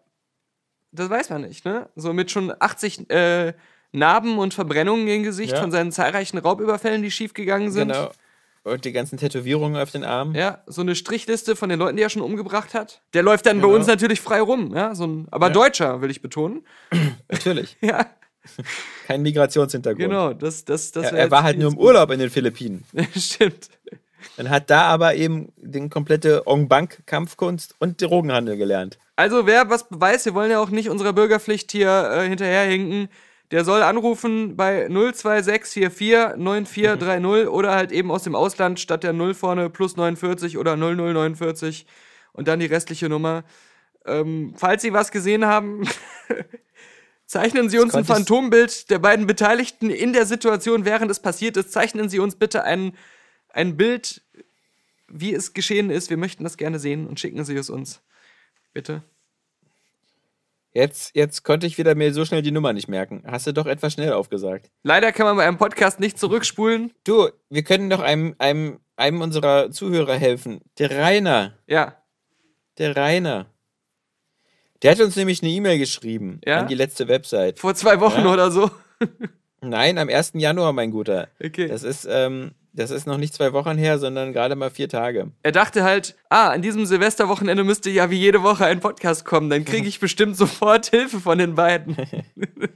[0.92, 1.90] Das weiß man nicht, ne?
[1.96, 3.54] So mit schon 80 äh,
[3.92, 5.60] Narben und Verbrennungen im Gesicht Ja.
[5.62, 7.90] von seinen zahlreichen Raubüberfällen, die schiefgegangen sind.
[7.90, 8.12] Genau.
[8.64, 10.34] Und die ganzen Tätowierungen auf den Armen.
[10.36, 13.02] Ja, so eine Strichliste von den Leuten, die er schon umgebracht hat.
[13.14, 13.76] Der läuft dann bei Genau.
[13.78, 15.54] uns natürlich frei rum, ja, so ein, aber Ja.
[15.54, 16.66] Deutscher, will ich betonen.
[17.30, 17.78] Natürlich.
[17.82, 18.08] Ja,
[19.08, 20.10] Kein Migrationshintergrund.
[20.10, 22.84] genau, das, das, das Er, er war halt nur im Urlaub in den Philippinen.
[23.16, 23.70] Stimmt.
[24.38, 28.98] Dann hat da aber eben den komplette Ong Bank Kampfkunst und Drogenhandel gelernt.
[29.16, 33.08] Also, wer was weiß, wir wollen ja auch nicht unserer Bürgerpflicht hier äh, hinterherhinken.
[33.52, 39.36] Der soll anrufen bei 02644 9430 oder halt eben aus dem Ausland statt der 0
[39.36, 41.86] vorne plus 49 oder 0049
[42.34, 43.44] und dann die restliche Nummer.
[44.06, 45.88] Ähm, falls Sie was gesehen haben,
[47.26, 51.72] zeichnen Sie uns ein Phantombild der beiden Beteiligten in der Situation, während es passiert ist.
[51.72, 52.96] Zeichnen Sie uns bitte ein,
[53.50, 54.22] ein Bild,
[55.08, 56.10] wie es geschehen ist.
[56.10, 58.02] Wir möchten das gerne sehen und schicken Sie es uns.
[58.74, 59.04] Bitte.
[60.74, 63.24] Jetzt, jetzt konnte ich wieder mir so schnell die Nummer nicht merken.
[63.26, 64.70] Hast du doch etwas schnell aufgesagt.
[64.84, 66.92] Leider kann man bei einem Podcast nicht zurückspulen.
[67.06, 70.60] Du, wir können doch einem, einem, einem unserer Zuhörer helfen.
[70.78, 71.58] Der Rainer.
[71.66, 72.04] Ja,
[72.78, 73.55] Der Rainer.
[74.84, 76.60] Der hat uns nämlich eine E-Mail geschrieben Ja?
[76.60, 77.60] an die letzte Website.
[77.60, 78.34] vor zwei Wochen Ja?
[78.34, 78.70] oder so.
[79.62, 80.34] Nein, am 1.
[80.36, 81.28] Januar, mein Guter.
[81.44, 81.68] Okay.
[81.68, 85.32] Das ist, ähm, das ist noch nicht zwei Wochen her, sondern gerade mal vier Tage.
[85.44, 89.50] Er dachte halt, ah, an diesem Silvesterwochenende müsste ja wie jede Woche ein Podcast kommen.
[89.50, 91.96] Dann kriege ich bestimmt sofort Hilfe von den beiden.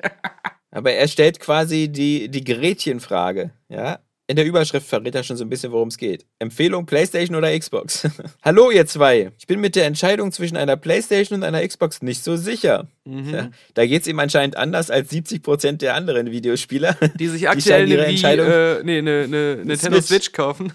[0.72, 4.00] Aber er stellt quasi die, die Gerätchenfrage, ja?
[4.30, 6.24] In der Überschrift verrät er schon so ein bisschen, worum es geht.
[6.38, 8.08] Empfehlung PlayStation oder Xbox?
[8.44, 9.32] Hallo, ihr zwei.
[9.40, 12.88] Ich bin mit der Entscheidung zwischen einer PlayStation und einer Xbox nicht so sicher.
[13.06, 13.30] Mhm.
[13.34, 16.96] Ja, da geht es ihm anscheinend anders als 70% der anderen Videospieler.
[17.16, 20.26] Die sich Die aktuell ihre eine, äh, nee, eine, eine Nintendo Switch.
[20.26, 20.74] Switch kaufen.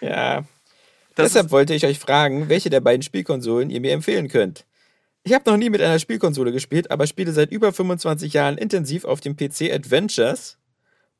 [0.00, 0.44] ja.
[1.16, 4.66] Das Deshalb wollte ich euch fragen, welche der beiden Spielkonsolen ihr mir empfehlen könnt.
[5.24, 9.04] Ich habe noch nie mit einer Spielkonsole gespielt, aber spiele seit über 25 Jahren intensiv
[9.04, 10.58] auf dem PC Adventures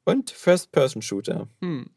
[0.05, 1.49] und First-Person-Shooter.
[1.61, 1.91] Hm.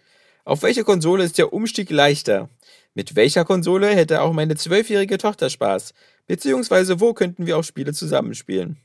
[0.45, 2.49] Auf welche Konsole ist der Umstieg leichter?
[2.93, 5.93] Mit welcher Konsole hätte auch meine zwölfjährige Tochter Spaß?
[6.25, 8.77] Beziehungsweise wo könnten wir auch Spiele zusammenspielen?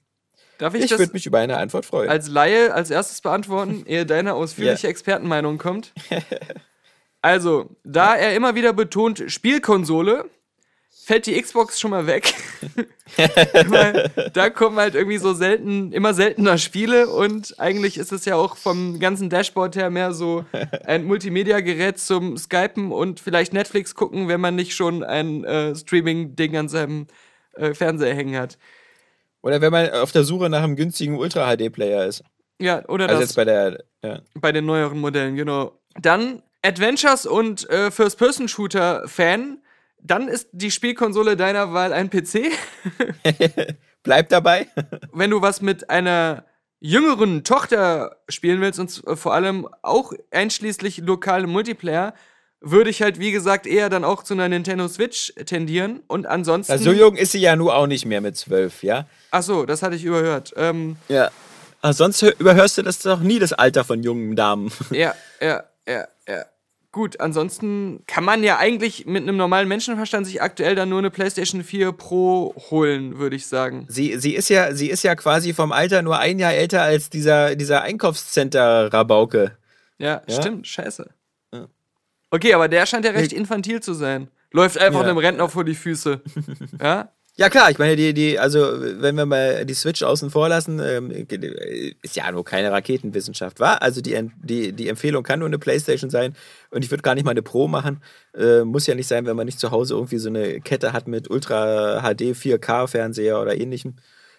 [0.59, 2.09] darf ich, Ich würde mich über eine Antwort freuen.
[2.09, 5.93] als Laie als erstes beantworten, ehe deine ausführliche Expertenmeinung kommt?
[7.25, 10.29] Also, da er immer wieder betont Spielkonsole,
[11.05, 12.35] fällt die Xbox schon mal weg.
[13.17, 18.37] Weil da kommen halt irgendwie so selten, immer seltener Spiele und eigentlich ist es ja
[18.37, 20.45] auch vom ganzen Dashboard her mehr so
[20.87, 26.57] ein Multimedia-Gerät zum Skypen und vielleicht Netflix gucken, wenn man nicht schon ein äh, Streaming-Ding
[26.57, 27.09] an seinem
[27.55, 28.57] äh, Fernseher hängen hat.
[29.43, 32.23] Oder wenn man auf der Suche nach einem günstigen Ultra-HD-Player ist.
[32.61, 33.31] Ja, oder Also das.
[33.31, 34.21] jetzt bei der, ja.
[34.35, 35.81] Bei den neueren Modellen, genau.
[36.01, 39.59] Dann Adventures und äh, First-Person-Shooter-Fan.
[40.05, 42.51] Dann ist die Spielkonsole deiner Wahl ein PC.
[44.03, 44.67] Bleib dabei.
[45.13, 46.45] Wenn du was mit einer
[46.81, 52.15] jüngeren Tochter spielen willst und vor allem auch einschließlich lokale Multiplayer,
[52.61, 56.01] würde ich halt, wie gesagt, eher dann auch zu einer Nintendo Switch tendieren.
[56.09, 56.73] Und ansonsten.
[56.73, 59.07] Also so jung ist sie ja nur auch nicht mehr mit zwölf, ja?
[59.31, 60.53] Ach so, das hatte ich überhört.
[60.57, 61.31] Ähm, Ja.
[61.85, 64.71] Aber sonst hör- überhörst du das doch nie, das Alter von jungen Damen.
[64.91, 66.45] Ja, ja, ja, ja.
[66.93, 71.11] Gut, ansonsten kann man ja eigentlich mit einem normalen Menschenverstand sich aktuell dann nur eine
[71.11, 73.87] PlayStation 4 Pro holen, würde ich sagen.
[73.89, 77.09] Sie, sie, ist ja, sie ist ja quasi vom Alter nur ein Jahr älter als
[77.09, 79.57] dieser, dieser Einkaufscenter-Rabauke.
[79.99, 80.35] Ja, Ja?
[80.41, 81.09] stimmt, scheiße.
[82.31, 84.29] Okay, aber der scheint ja recht infantil zu sein.
[84.53, 85.07] Läuft einfach Ja.
[85.09, 86.21] einem Rentner vor die Füße.
[86.81, 87.11] ja?
[87.37, 88.61] Ja klar, ich meine, die, die, also
[89.01, 91.11] wenn wir mal die Switch außen vor lassen, ähm,
[92.03, 93.81] ist ja nur keine Raketenwissenschaft, war?
[93.81, 96.37] Also die, die, die Empfehlung kann nur eine Playstation sein
[96.73, 98.03] und ich würde gar nicht mal eine Pro machen.
[98.37, 101.07] Äh, muss ja nicht sein, wenn man nicht zu Hause irgendwie so eine Kette hat
[101.07, 103.97] mit Ultra HD 4K Fernseher oder ähnlichem.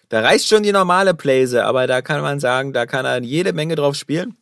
[0.08, 3.52] Da reicht schon die normale Playse, aber da kann man sagen, da kann er jede
[3.52, 4.36] Menge drauf spielen.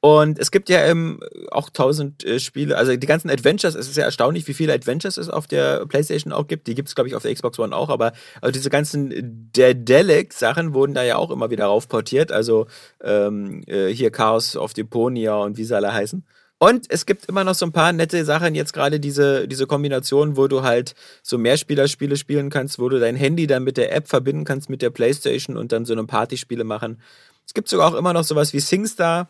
[0.00, 1.20] Und es gibt ja ähm,
[1.50, 5.16] auch tausend äh, Spiele, also die ganzen Adventures, es ist ja erstaunlich, wie viele Adventures
[5.16, 6.68] es auf der PlayStation auch gibt.
[6.68, 10.74] Die gibt es, glaube ich, auf der Xbox One auch, aber also diese ganzen Dedelic-Sachen
[10.74, 12.30] wurden da ja auch immer wieder raufportiert.
[12.30, 12.66] Also
[13.02, 16.24] ähm, äh, hier Chaos of Deponia und wie sie alle heißen.
[16.58, 20.38] Und es gibt immer noch so ein paar nette Sachen, jetzt gerade diese, diese Kombination,
[20.38, 24.08] wo du halt so Mehrspielerspiele spielen kannst, wo du dein Handy dann mit der App
[24.08, 27.02] verbinden kannst mit der Playstation und dann so eine Partyspiele machen.
[27.46, 29.28] Es gibt sogar auch immer noch sowas wie SingStar,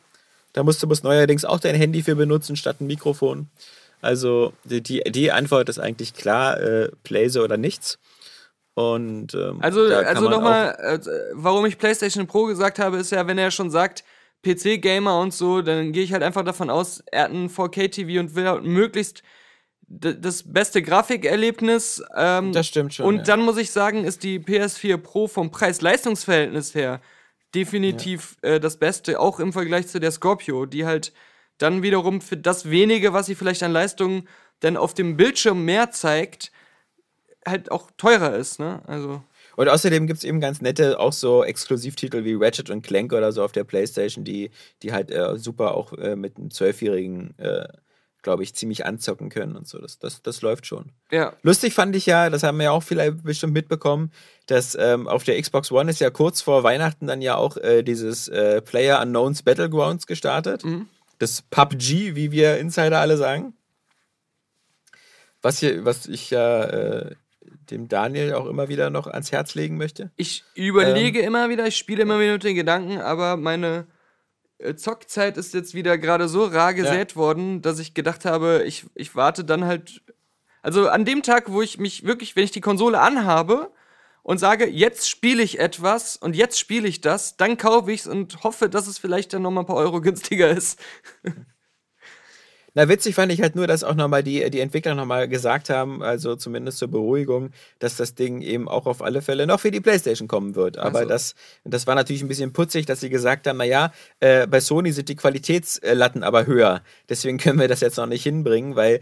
[0.52, 3.48] Da musst du bloß neuerdings auch dein Handy für benutzen statt ein Mikrofon.
[4.00, 7.98] Also die, die, Antwort ist eigentlich klar, äh, Blaze oder nichts.
[8.74, 10.98] Und ähm, Also, also nochmal, äh,
[11.32, 14.04] warum ich PlayStation Pro gesagt habe, ist ja, wenn er schon sagt,
[14.44, 18.34] PC-Gamer und so, dann gehe ich halt einfach davon aus, er hat ein 4K-TV und
[18.34, 19.22] will halt möglichst
[19.88, 22.02] das beste Grafikerlebnis.
[22.16, 23.22] Ähm, Das stimmt schon, Und ja.
[23.22, 27.00] dann muss ich sagen, ist die PS4 Pro vom Preis-Leistungs-Verhältnis her
[27.54, 31.12] definitiv äh, das Beste, auch im Vergleich zu der Scorpio, die halt
[31.58, 34.28] dann wiederum für das wenige, was sie vielleicht an Leistung
[34.60, 36.52] dann auf dem Bildschirm mehr zeigt,
[37.46, 38.82] halt auch teurer ist, ne?
[38.86, 39.22] Also.
[39.56, 43.32] Und außerdem gibt es eben ganz nette, auch so Exklusivtitel wie Ratchet und Clank oder
[43.32, 44.50] so auf der Playstation, die,
[44.82, 47.66] die halt äh, super auch äh, mit einem Zwölfjährigen, äh,
[48.22, 49.78] glaube ich, ziemlich anzocken können und so.
[49.78, 50.92] Das, das, das läuft schon.
[51.10, 54.12] Ja, Lustig fand ich ja, das haben wir ja auch viele bestimmt mitbekommen,
[54.46, 57.82] dass ähm, auf der Xbox One ist ja kurz vor Weihnachten dann ja auch äh,
[57.82, 60.64] dieses äh, Player Unknowns Battlegrounds gestartet.
[61.18, 63.54] Das PUBG, wie wir Insider alle sagen.
[65.40, 67.14] Was, hier, was ich ja äh,
[67.70, 70.10] dem Daniel auch immer wieder noch ans Herz legen möchte.
[70.16, 71.26] ich überlege Ähm.
[71.26, 73.86] immer wieder, ich spiele immer wieder mit den Gedanken, aber meine
[74.58, 78.86] äh, Zockzeit ist jetzt wieder gerade so rar gesät worden, dass ich gedacht habe, ich,
[78.94, 80.02] ich warte dann halt.
[80.62, 83.70] Also an dem Tag, wo ich mich wirklich, wenn ich die Konsole anhabe
[84.24, 88.06] und sage, jetzt spiele ich etwas und jetzt spiele ich das, dann kaufe ich es
[88.08, 90.80] und hoffe, dass es vielleicht dann nochmal ein paar Euro günstiger ist.
[92.76, 96.02] Na, witzig fand ich halt nur, dass auch nochmal die, die Entwickler nochmal gesagt haben,
[96.02, 97.48] also zumindest zur Beruhigung,
[97.78, 100.76] dass das Ding eben auch auf alle Fälle noch für die Playstation kommen wird.
[100.76, 101.08] Aber Also.
[101.08, 104.92] das, das war natürlich ein bisschen putzig, dass sie gesagt haben, naja, äh, bei Sony
[104.92, 106.82] sind die Qualitätslatten aber höher.
[107.08, 109.00] Deswegen können wir das jetzt noch nicht hinbringen, weil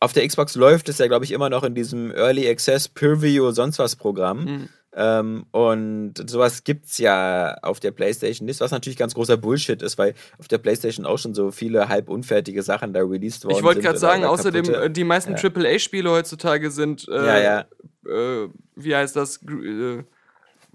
[0.00, 3.52] auf der Xbox läuft es ja, glaube ich, immer noch in diesem Early Access Preview
[3.52, 4.68] sonst was Programm.
[4.96, 9.98] Ähm, und sowas gibt's ja auf der PlayStation nicht, was natürlich ganz großer Bullshit ist,
[9.98, 13.62] weil auf der PlayStation auch schon so viele halb unfertige Sachen da released worden Ich
[13.64, 15.38] wollte sind gerade oder- sagen, oder außerdem, kaputte- äh, die meisten Ja.
[15.38, 17.60] AAA-Spiele heutzutage sind, äh, Ja, ja.
[18.06, 20.04] Äh, wie heißt das, äh,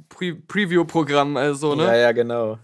[0.10, 1.84] Pre Preview-Programm, also, ne?
[1.84, 2.58] Ja, ja, genau.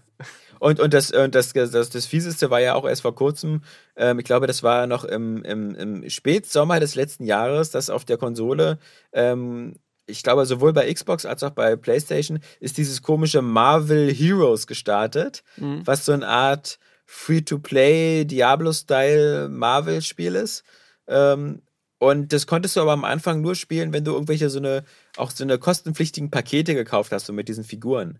[0.58, 3.60] Und, und, das, und das, das, das Fieseste war ja auch erst vor kurzem,
[3.94, 8.04] ähm, ich glaube, das war noch im, im, im Spätsommer des letzten Jahres, dass auf
[8.06, 8.78] der Konsole,
[9.12, 9.74] ähm,
[10.06, 15.42] ich glaube, sowohl bei Xbox als auch bei PlayStation, ist dieses komische Marvel Heroes gestartet,
[15.84, 20.64] was so eine Art Free-to-Play, Diablo-Style Marvel-Spiel ist.
[21.06, 21.62] Ähm,
[21.98, 24.84] und das konntest du aber am Anfang nur spielen, wenn du irgendwelche so eine,
[25.16, 28.18] auch so eine kostenpflichtigen Pakete gekauft hast, so mit diesen Figuren.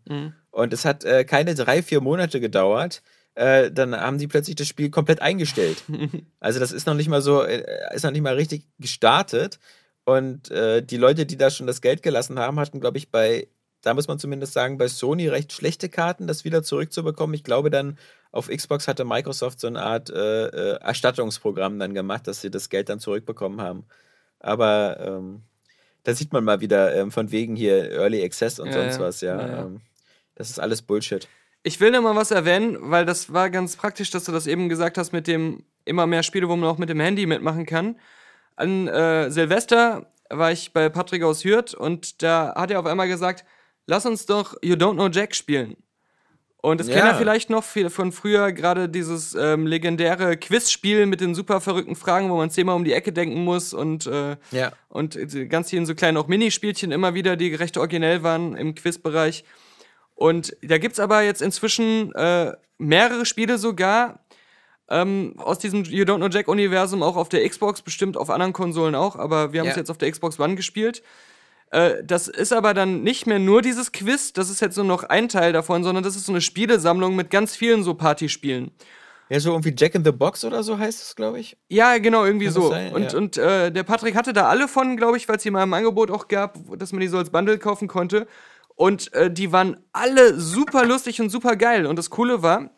[0.51, 3.03] Und es hat äh, keine drei, vier Monate gedauert.
[3.35, 5.83] Äh, dann haben sie plötzlich das Spiel komplett eingestellt.
[6.41, 7.65] also das ist noch nicht mal so, äh,
[7.95, 9.59] ist noch nicht mal richtig gestartet.
[10.07, 13.49] Und äh, die Leute, die da schon das Geld gelassen haben, hatten, glaube ich, bei,
[13.83, 17.35] da muss man zumindest sagen, bei Sony recht schlechte Karten, das wieder zurückzubekommen.
[17.35, 17.99] Ich glaube dann,
[18.31, 22.69] auf Xbox hatte Microsoft so eine Art äh, äh, Erstattungsprogramm dann gemacht, dass sie das
[22.69, 23.85] Geld dann zurückbekommen haben.
[24.39, 25.43] Aber ähm,
[26.05, 29.21] da sieht man mal wieder ähm, von wegen hier Early Access und Ja, sonst was,
[29.23, 29.41] ja.
[29.41, 29.59] Ja, ja.
[29.63, 29.81] Ähm,
[30.37, 31.27] das ist alles Bullshit.
[31.65, 34.69] Ich will noch mal was erwähnen, weil das war ganz praktisch, dass du das eben
[34.69, 37.97] gesagt hast mit dem immer mehr Spiele, wo man auch mit dem Handy mitmachen kann.
[38.57, 43.09] An äh, Silvester war ich bei Patrick aus Hürth und da hat er auf einmal
[43.09, 43.45] gesagt,
[43.87, 45.77] lass uns doch You Don't Know Jack spielen.
[46.63, 46.95] Und das Ja.
[46.95, 51.61] kennt er vielleicht noch viel von früher, gerade dieses ähm, legendäre Quizspiel mit den super
[51.61, 54.73] verrückten Fragen, wo man zehnmal um die Ecke denken muss und, äh, Ja.
[54.89, 58.75] und äh, ganz vielen so kleinen auch Minispielchen immer wieder, die recht originell waren im
[58.75, 59.45] Quizbereich.
[60.17, 64.26] Und da gibt's aber jetzt inzwischen äh, mehrere Spiele sogar
[64.89, 68.95] ähm, aus diesem You Don't Know Jack-Universum, auch auf der Xbox, bestimmt auf anderen Konsolen
[68.95, 69.81] auch, aber wir haben es Ja.
[69.81, 71.03] jetzt auf der Xbox One gespielt.
[71.71, 75.03] Äh, das ist aber dann nicht mehr nur dieses Quiz, das ist jetzt nur noch
[75.05, 78.71] ein Teil davon, sondern das ist so eine Spielesammlung mit ganz vielen so Partyspielen.
[79.29, 81.57] Ja, so irgendwie Jack in the Box oder so heißt es, glaube ich.
[81.69, 82.69] Ja, genau, irgendwie Kann so.
[82.71, 82.93] sein?
[82.95, 83.19] Und, Ja.
[83.19, 85.75] und äh, der Patrick hatte da alle von, glaube ich, weil es die mal im
[85.75, 88.29] Angebot auch gab, dass man die so als Bundle kaufen konnte.
[88.77, 91.87] Und äh, die waren alle super lustig und super geil.
[91.87, 92.71] Und das Coole war,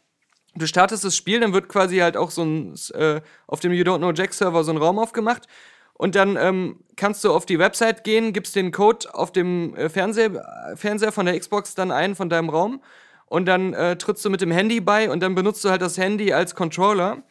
[0.59, 3.85] du startest das Spiel, dann wird quasi halt auch so ein, äh, auf dem You
[3.85, 5.47] Don't Know Jack Server so ein Raum aufgemacht.
[5.95, 9.89] Und dann ähm, kannst du auf die Website gehen, gibst den Code auf dem äh,
[9.89, 12.81] Fernseher, Fernseher von der Xbox dann ein, von deinem Raum.
[13.27, 15.99] Und dann äh, trittst du mit dem Handy bei und dann benutzt du halt das
[15.99, 17.23] Handy als Controller,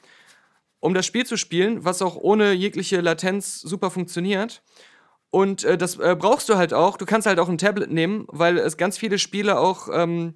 [0.80, 4.62] um das Spiel zu spielen, was auch ohne jegliche Latenz super funktioniert.
[5.30, 6.98] Und äh, das äh, brauchst du halt auch.
[6.98, 10.36] Du kannst halt auch ein Tablet nehmen, weil es ganz viele Spiele auch ähm,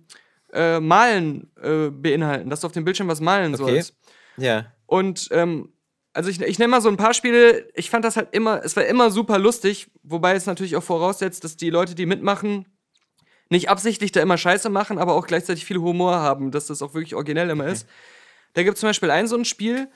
[0.54, 3.64] äh, Malen äh, beinhalten, dass du auf dem Bildschirm was malen Okay.
[3.64, 3.96] sollst.
[4.38, 4.66] Ja.
[4.86, 5.74] Und ähm,
[6.14, 8.76] also ich, ich nenne mal so ein paar Spiele, ich fand das halt immer, es
[8.76, 12.66] war immer super lustig, wobei es natürlich auch voraussetzt, dass die Leute, die mitmachen,
[13.50, 16.94] nicht absichtlich da immer Scheiße machen, aber auch gleichzeitig viel Humor haben, dass das auch
[16.94, 17.88] wirklich originell immer ist.
[18.54, 19.90] Da gibt es zum Beispiel ein so ein Spiel,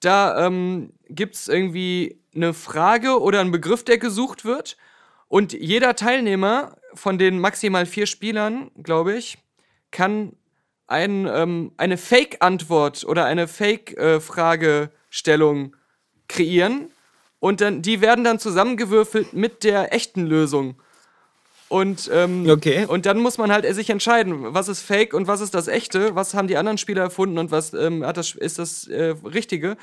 [0.00, 4.76] da ähm, gibt es irgendwie eine Frage oder einen Begriff, der gesucht wird.
[5.26, 9.38] Und jeder Teilnehmer von den maximal vier Spielern, glaube ich,
[9.90, 10.32] kann
[10.86, 15.76] ein, ähm, eine Fake-Antwort oder eine Fake-Fragestellung
[16.28, 16.90] kreieren.
[17.40, 20.74] Und dann, die werden dann zusammengewürfelt mit der echten Lösung.
[21.68, 22.86] Und, ähm, Okay.
[22.86, 26.14] und dann muss man halt sich entscheiden, was ist Fake und was ist das Echte,
[26.14, 29.76] was haben die anderen Spieler erfunden und was ähm, hat das, ist das äh, Richtige.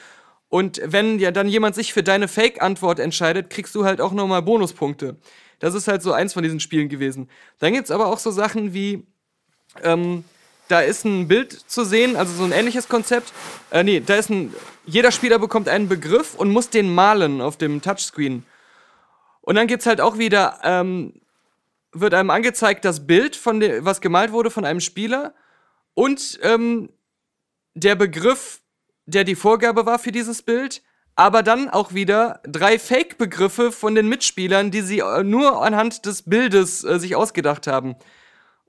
[0.50, 4.42] Und wenn ja dann jemand sich für deine Fake-Antwort entscheidet, kriegst du halt auch nochmal
[4.42, 5.18] Bonuspunkte.
[5.60, 7.30] Das ist halt so eins von diesen Spielen gewesen.
[7.60, 9.06] Dann gibt's aber auch so Sachen wie,
[9.84, 10.24] ähm,
[10.68, 13.34] da ist ein Bild zu sehen, also so ein ähnliches Konzept.
[13.72, 14.54] Äh, nee, da ist ein,
[14.86, 18.46] jeder Spieler bekommt einen Begriff und muss den malen auf dem Touchscreen.
[19.42, 21.14] Und dann gibt's halt auch wieder, ähm,
[21.92, 25.34] wird einem angezeigt das Bild, von dem, was gemalt wurde von einem Spieler
[25.94, 26.90] und ähm,
[27.76, 28.62] der Begriff,
[29.06, 30.82] der die Vorgabe war für dieses Bild,
[31.16, 36.24] aber dann auch wieder drei Fake-Begriffe von den Mitspielern, die sie äh, nur anhand des
[36.24, 37.96] Bildes äh, sich ausgedacht haben.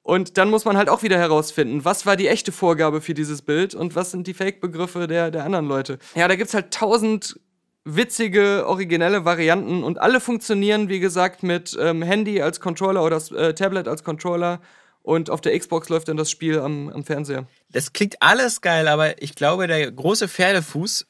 [0.06, 3.42] Und dann muss man halt auch wieder herausfinden, was war die echte Vorgabe für dieses
[3.42, 5.98] Bild und was sind die Fake-Begriffe der, der anderen Leute.
[6.14, 7.40] Ja, da gibt's halt tausend
[7.82, 13.52] witzige, originelle Varianten und alle funktionieren, wie gesagt, mit ähm, Handy als Controller oder äh,
[13.54, 14.60] Tablet als Controller
[15.02, 17.48] und auf der Xbox läuft dann das Spiel am, am Fernseher.
[17.72, 21.08] Das klingt alles geil, aber ich glaube, der große Pferdefuß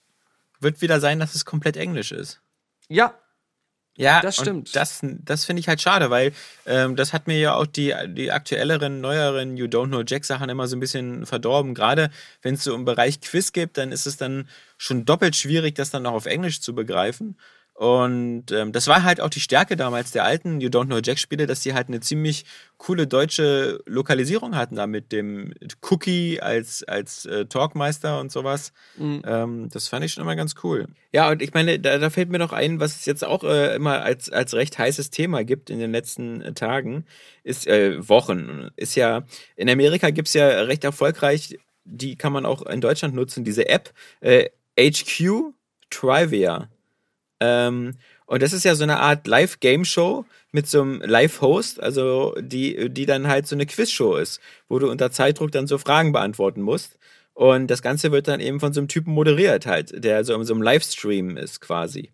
[0.61, 2.41] wird wieder sein, dass es komplett Englisch ist.
[2.89, 3.13] Ja,
[3.97, 4.77] Ja, Das und stimmt.
[4.77, 6.33] Das, das finde ich halt schade, weil
[6.67, 10.51] ähm, das hat mir ja auch die, die aktuelleren, neueren You Don't Know Jack Sachen
[10.51, 11.75] immer so ein bisschen verdorben.
[11.75, 12.11] Gerade
[12.43, 15.91] wenn es so im Bereich Quiz gibt, dann ist es dann schon doppelt schwierig, das
[15.91, 17.37] dann noch auf Englisch zu begreifen.
[17.77, 21.19] Und ähm, das war halt auch die Stärke damals der alten You Don't Know Jack
[21.19, 22.47] Spiele, dass die halt eine ziemlich
[22.79, 25.53] coole deutsche Lokalisierung hatten, da mit dem
[25.83, 28.73] Cookie als, als äh, Talkmeister und sowas.
[29.27, 30.87] Ähm, das fand ich schon immer ganz cool.
[31.13, 33.75] Ja, und ich meine, da, da fällt mir noch ein, was es jetzt auch äh,
[33.77, 37.05] immer als, als recht heißes Thema gibt in den letzten äh, Tagen,
[37.43, 38.71] ist äh, Wochen.
[38.77, 39.25] Ist ja,
[39.55, 43.93] in Amerika gibt's ja recht erfolgreich, die kann man auch in Deutschland nutzen, diese App,
[44.21, 44.49] äh,
[44.81, 45.53] HQ
[45.91, 46.71] Trivia.
[47.41, 47.95] Ähm,
[48.27, 53.07] und das ist ja so eine Art Live-Game-Show mit so einem Live-Host, also die, die
[53.07, 56.99] dann halt so eine Quiz-Show ist, wo du unter Zeitdruck dann so Fragen beantworten musst.
[57.35, 60.45] Und das Ganze wird dann eben von so einem Typen moderiert halt, der so in
[60.45, 62.11] so einem Livestream ist quasi.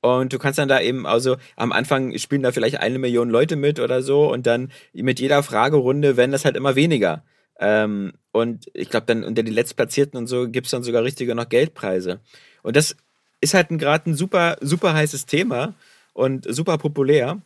[0.00, 3.56] Und du kannst dann da eben, also am Anfang spielen da vielleicht eine Million Leute
[3.56, 7.24] mit oder so und dann mit jeder Fragerunde werden das halt immer weniger.
[7.58, 11.48] Ähm, und ich glaube dann unter die Letztplatzierten und so gibt's dann sogar richtige noch
[11.48, 12.20] Geldpreise.
[12.62, 12.96] Und das
[13.42, 15.74] ist halt gerade ein super, super heißes Thema
[16.14, 17.42] und super populär.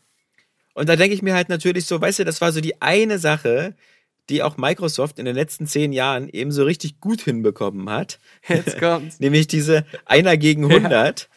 [0.74, 3.18] Und da denke ich mir halt natürlich so, weißt du, das war so die eine
[3.18, 3.74] Sache,
[4.28, 8.18] die auch Microsoft in den letzten zehn Jahren eben so richtig gut hinbekommen hat.
[8.46, 9.18] jetzt kommt's.
[9.18, 11.28] Nämlich diese Einer gegen 100.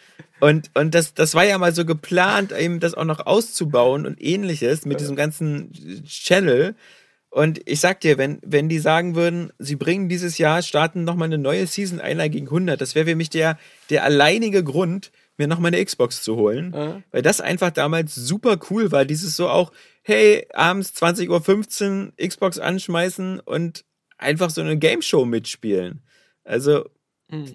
[0.41, 4.21] Und, und das, das war ja mal so geplant, eben das auch noch auszubauen und
[4.21, 5.71] ähnliches mit diesem ganzen
[6.05, 6.75] Channel.
[7.29, 11.27] Und ich sag dir, wenn, wenn die sagen würden, sie bringen dieses Jahr, starten nochmal
[11.27, 13.59] eine neue Season einer gegen 100, das wäre für mich der,
[13.91, 16.73] der alleinige Grund, mir nochmal eine Xbox zu holen.
[16.75, 17.01] Ja.
[17.11, 19.05] Weil das einfach damals super cool war.
[19.05, 19.71] Dieses so auch,
[20.01, 23.85] hey, abends 20.15 Uhr Xbox anschmeißen und
[24.17, 26.01] einfach so eine Game Show mitspielen.
[26.43, 26.89] Also,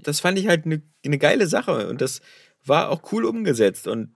[0.02, 2.20] das fand ich halt eine ne geile Sache und das
[2.64, 4.14] war auch cool umgesetzt und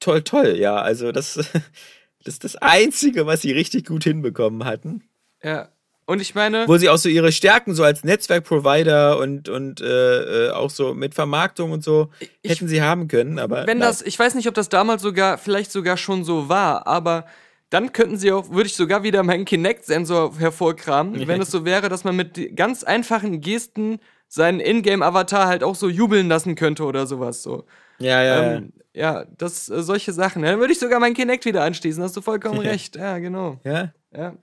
[0.00, 0.76] toll, toll, ja.
[0.76, 1.38] Also, das,
[2.24, 5.02] das ist das Einzige, was sie richtig gut hinbekommen hatten.
[5.42, 5.68] Ja.
[6.04, 10.46] Und ich meine, Wo sie auch so ihre Stärken so als Netzwerkprovider und, und äh,
[10.48, 13.66] äh, auch so mit Vermarktung und so Ich- hätten sie haben können, aber.
[13.68, 13.88] wenn nein.
[13.88, 17.24] das, ich weiß nicht, ob das damals sogar, vielleicht sogar schon so war, aber
[17.70, 21.88] dann könnten sie auch, würde ich sogar wieder meinen Kinect-Sensor hervorkramen, wenn es so wäre,
[21.88, 23.98] dass man mit ganz einfachen Gesten
[24.28, 27.64] seinen Ingame-Avatar halt auch so jubeln lassen könnte oder sowas so.
[28.02, 30.42] Ja, ja, Ähm, ja, das, äh, solche Sachen.
[30.42, 32.96] Dann würde ich sogar meinen Kinect wieder anschließen, hast du vollkommen recht.
[32.96, 33.58] Ja, genau.
[33.64, 33.92] ja.
[34.14, 34.34] ja.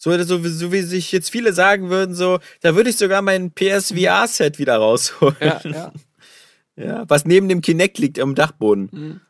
[0.00, 3.20] So, so, wie- so wie sich jetzt viele sagen würden, so, da würde ich sogar
[3.20, 5.36] mein PSVR-Set wieder rausholen.
[5.40, 5.92] Ja, ja.
[6.76, 9.20] Ja, was neben dem Kinect liegt am Dachboden.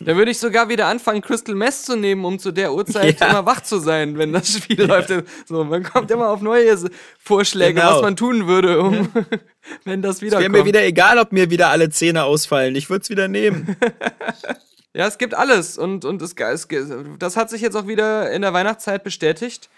[0.00, 3.28] Da würde ich sogar wieder anfangen, Crystal Mess zu nehmen, um zu der Uhrzeit Ja.
[3.30, 5.12] immer wach zu sein, wenn das Spiel läuft.
[5.46, 6.76] So, man kommt immer auf neue
[7.18, 7.94] Vorschläge, Genau.
[7.96, 9.08] was man tun würde, um,
[9.84, 10.58] wenn das wieder Wäre kommt.
[10.60, 12.74] mir wieder egal, ob mir wieder alle Zähne ausfallen.
[12.76, 13.76] Ich würde es wieder nehmen.
[14.94, 16.68] ja, es gibt alles und, und es, es,
[17.18, 19.68] das hat sich jetzt auch wieder in der Weihnachtszeit bestätigt,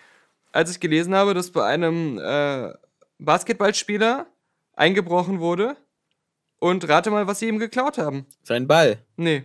[0.52, 2.72] als ich gelesen habe, dass bei einem äh,
[3.18, 4.26] Basketballspieler
[4.74, 5.76] eingebrochen wurde
[6.60, 8.26] und rate mal, was sie ihm geklaut haben.
[8.42, 8.98] Sein Ball.
[9.16, 9.44] Nee.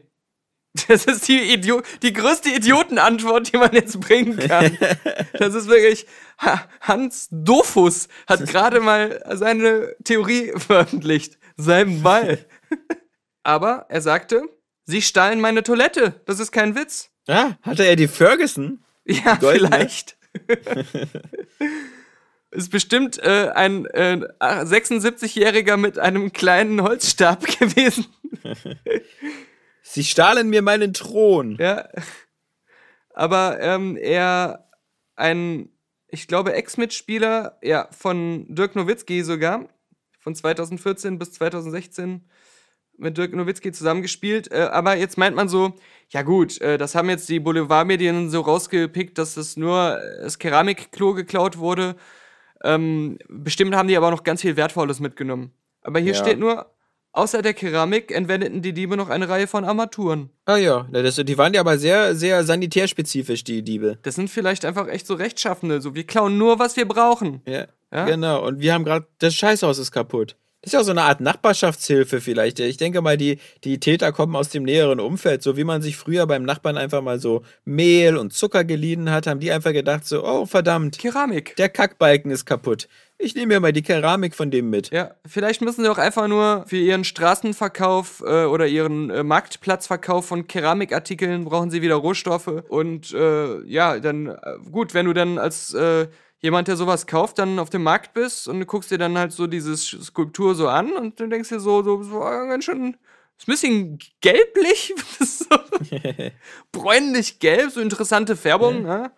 [0.87, 4.77] Das ist die, Idio die größte Idiotenantwort, die man jetzt bringen kann.
[5.33, 6.07] Das ist wirklich.
[6.39, 11.37] Ha Hans Dofus hat gerade mal seine Theorie veröffentlicht.
[11.57, 12.39] Sein Ball.
[13.43, 14.43] Aber er sagte,
[14.85, 16.21] sie stahlen meine Toilette.
[16.25, 17.11] Das ist kein Witz.
[17.27, 18.83] Ah, hatte er die Ferguson?
[19.05, 19.67] Ja, Goldene?
[19.67, 20.17] vielleicht.
[22.51, 28.07] ist bestimmt äh, ein äh, 76-Jähriger mit einem kleinen Holzstab gewesen.
[29.93, 31.55] Sie stahlen mir meinen Thron.
[31.59, 31.87] Ja.
[33.13, 34.67] Aber ähm, er,
[35.15, 35.69] ein,
[36.07, 39.69] ich glaube, Ex-Mitspieler, ja, von Dirk Nowitzki sogar,
[40.19, 42.27] von 2014 bis 2016
[42.97, 44.51] mit Dirk Nowitzki zusammengespielt.
[44.51, 45.73] Äh, aber jetzt meint man so,
[46.09, 50.39] ja gut, äh, das haben jetzt die Boulevardmedien so rausgepickt, dass das nur äh, das
[50.39, 51.95] Keramikklo geklaut wurde.
[52.63, 55.53] Ähm, bestimmt haben die aber noch ganz viel Wertvolles mitgenommen.
[55.83, 56.19] Aber hier Ja.
[56.19, 56.73] steht nur,
[57.13, 60.29] außer der Keramik entwendeten die Diebe noch eine Reihe von Armaturen.
[60.45, 63.97] Ah ja, das, die waren ja aber sehr, sehr sanitärspezifisch, die Diebe.
[64.03, 65.79] Das sind vielleicht einfach echt so Rechtschaffende.
[65.81, 67.41] So, wir klauen nur, was wir brauchen.
[67.47, 68.05] Ja, Ja?
[68.05, 68.45] genau.
[68.45, 70.35] Und wir haben gerade, das Scheißhaus ist kaputt.
[70.61, 72.59] Das ist ja auch so eine Art Nachbarschaftshilfe vielleicht.
[72.61, 75.43] Ich denke mal, die, die Täter kommen aus dem näheren Umfeld.
[75.43, 79.27] So wie man sich früher beim Nachbarn einfach mal so Mehl und Zucker geliehen hat,
[79.27, 81.57] haben die einfach gedacht so, oh verdammt, Keramik.
[81.57, 82.87] der Kackbalken ist kaputt.
[83.23, 84.91] Ich nehme mir mal die Keramik von dem mit.
[84.91, 90.25] Ja, vielleicht müssen sie auch einfach nur für ihren Straßenverkauf äh, oder ihren äh, Marktplatzverkauf
[90.25, 92.63] von Keramikartikeln brauchen sie wieder Rohstoffe.
[92.67, 94.37] Und äh, ja, dann, äh,
[94.69, 96.07] gut, wenn du dann als äh,
[96.41, 99.31] jemand, der sowas kauft, dann auf dem Markt bist und du guckst dir dann halt
[99.31, 102.97] so diese Skulptur so an und du denkst dir so, so, so äh, ganz schön.
[103.37, 105.45] Ist ein bisschen gelblich, so
[106.73, 108.85] bräunlich gelb, so interessante Färbung.
[108.85, 109.13] Ja.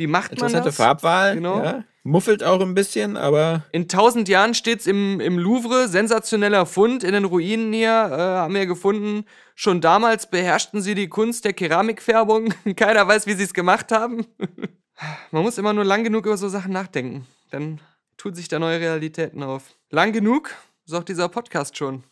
[0.00, 0.76] Wie macht man Interessante das?
[0.76, 1.34] Farbwahl.
[1.34, 1.62] Genau.
[1.62, 1.84] Ja.
[2.04, 7.12] Muffelt auch ein bisschen, aber In tausend Jahren steht's im, im Louvre, sensationeller Fund in
[7.12, 9.26] den Ruinen hier, äh, haben wir gefunden.
[9.54, 12.54] Schon damals beherrschten sie die Kunst der Keramikfärbung.
[12.76, 14.26] Keiner weiß, wie sie es gemacht haben.
[15.32, 17.26] Man muss immer nur lang genug über so Sachen nachdenken.
[17.50, 17.82] Dann
[18.16, 19.64] tut sich da neue Realitäten auf.
[19.90, 20.54] Lang genug
[20.86, 22.04] ist auch dieser Podcast schon.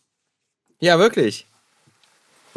[0.81, 1.47] ja, wirklich.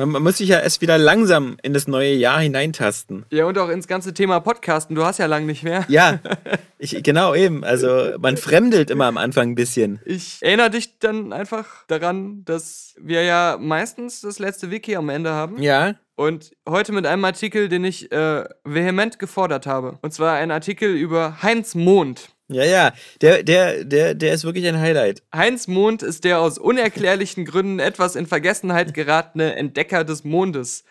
[0.02, 3.24] Man, man muss sich ja erst wieder langsam in das neue Jahr hineintasten.
[3.32, 4.96] Ja, und auch ins ganze Thema Podcasten.
[4.96, 5.86] Du hast ja lang nicht mehr.
[5.90, 6.20] Ja,
[6.80, 7.64] ich, genau eben.
[7.64, 10.00] Also man fremdelt immer am Anfang ein bisschen.
[10.06, 15.34] Ich erinnere dich dann einfach daran, dass wir ja meistens das letzte Wiki am Ende
[15.34, 15.62] haben.
[15.62, 20.00] Ja, Und heute mit einem Artikel, den ich äh, vehement gefordert habe.
[20.02, 22.30] Und zwar ein Artikel über Heinz Mond.
[22.52, 22.94] Ja, ja.
[23.22, 25.24] Der, der, der, der ist wirklich ein Highlight.
[25.34, 30.84] Heinz Mond ist der aus unerklärlichen Gründen etwas in Vergessenheit geratene Entdecker des Mondes.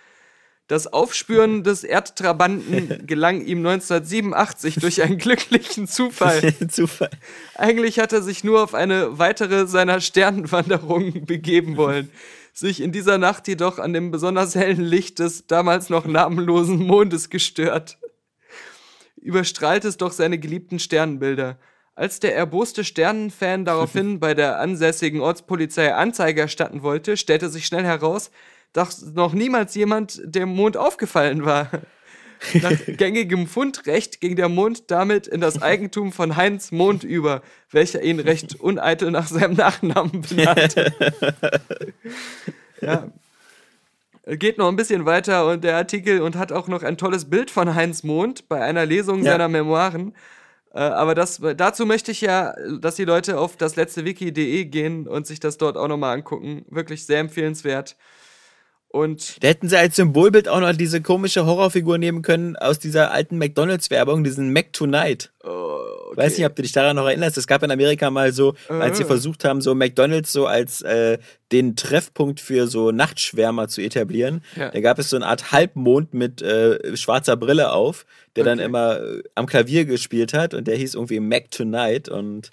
[0.70, 6.54] Das Aufspüren des Erdtrabanten gelang ihm 1987 durch einen glücklichen Zufall.
[6.68, 7.10] Zufall.
[7.56, 12.08] Eigentlich hat er sich nur auf eine weitere seiner Sternenwanderungen begeben wollen,
[12.52, 17.30] sich in dieser Nacht jedoch an dem besonders hellen Licht des damals noch namenlosen Mondes
[17.30, 17.98] gestört.
[19.20, 21.58] Überstrahlt es doch seine geliebten Sternenbilder.
[21.94, 27.84] Als der erboste Sternenfan daraufhin bei der ansässigen Ortspolizei Anzeige erstatten wollte, stellte sich schnell
[27.84, 28.30] heraus,
[28.72, 31.70] dass noch niemals jemand dem Mond aufgefallen war.
[32.54, 38.02] Nach gängigem Fundrecht ging der Mond damit in das Eigentum von Heinz Mond über, welcher
[38.02, 40.94] ihn recht uneitel nach seinem Nachnamen benannte.
[42.80, 43.08] ja.
[44.36, 47.50] Geht noch ein bisschen weiter und der Artikel und hat auch noch ein tolles Bild
[47.50, 49.32] von Heinz Mond bei einer Lesung Ja.
[49.32, 50.14] seiner Memoiren.
[50.72, 55.08] Äh, aber das, dazu möchte ich ja, dass die Leute auf das letzte wiki.de gehen
[55.08, 56.64] und sich das dort auch nochmal angucken.
[56.68, 57.96] Wirklich sehr empfehlenswert.
[58.92, 63.12] Und Da hätten sie als Symbolbild auch noch diese komische Horrorfigur nehmen können aus dieser
[63.12, 65.30] alten McDonalds-Werbung, diesen Mac Tonight.
[65.42, 67.38] Weiß nicht, ob du dich daran noch erinnerst.
[67.38, 69.06] Es gab in Amerika mal so, als sie Äh.
[69.06, 71.18] versucht haben, so McDonalds so als äh,
[71.52, 74.42] den Treffpunkt für so Nachtschwärmer zu etablieren.
[74.56, 74.70] Ja.
[74.70, 78.66] Da gab es so eine Art Halbmond mit äh, schwarzer Brille auf, der dann Okay.
[78.66, 82.50] immer äh, am Klavier gespielt hat und der hieß irgendwie Mac Tonight und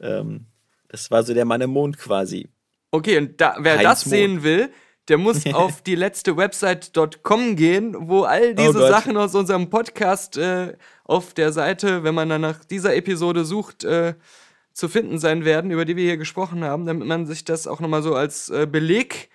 [0.00, 0.46] ähm,
[0.86, 2.48] das war so der Mann im Mond quasi.
[2.92, 4.70] Okay, und da, wer Heinz das sehen will,
[5.10, 8.88] der muss auf die letzte Website.com gehen, wo all diese Oh.
[8.88, 13.84] Sachen aus unserem Podcast äh, auf der Seite, wenn man dann nach dieser Episode sucht,
[13.84, 14.14] äh,
[14.72, 17.80] zu finden sein werden, über die wir hier gesprochen haben, damit man sich das auch
[17.80, 19.28] nochmal so als äh, Beleg,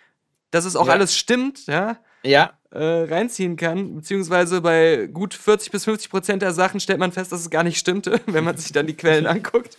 [0.51, 0.93] dass es auch Ja.
[0.93, 3.95] alles stimmt, ja, Ja, äh, reinziehen kann.
[3.95, 7.63] Beziehungsweise bei gut 40 bis 50 Prozent der Sachen stellt man fest, dass es gar
[7.63, 9.77] nicht stimmte, wenn man sich dann die Quellen anguckt.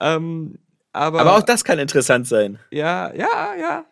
[0.00, 0.58] ähm,
[0.94, 2.58] aber, aber auch das kann interessant sein.
[2.70, 3.84] ja, ja, ja,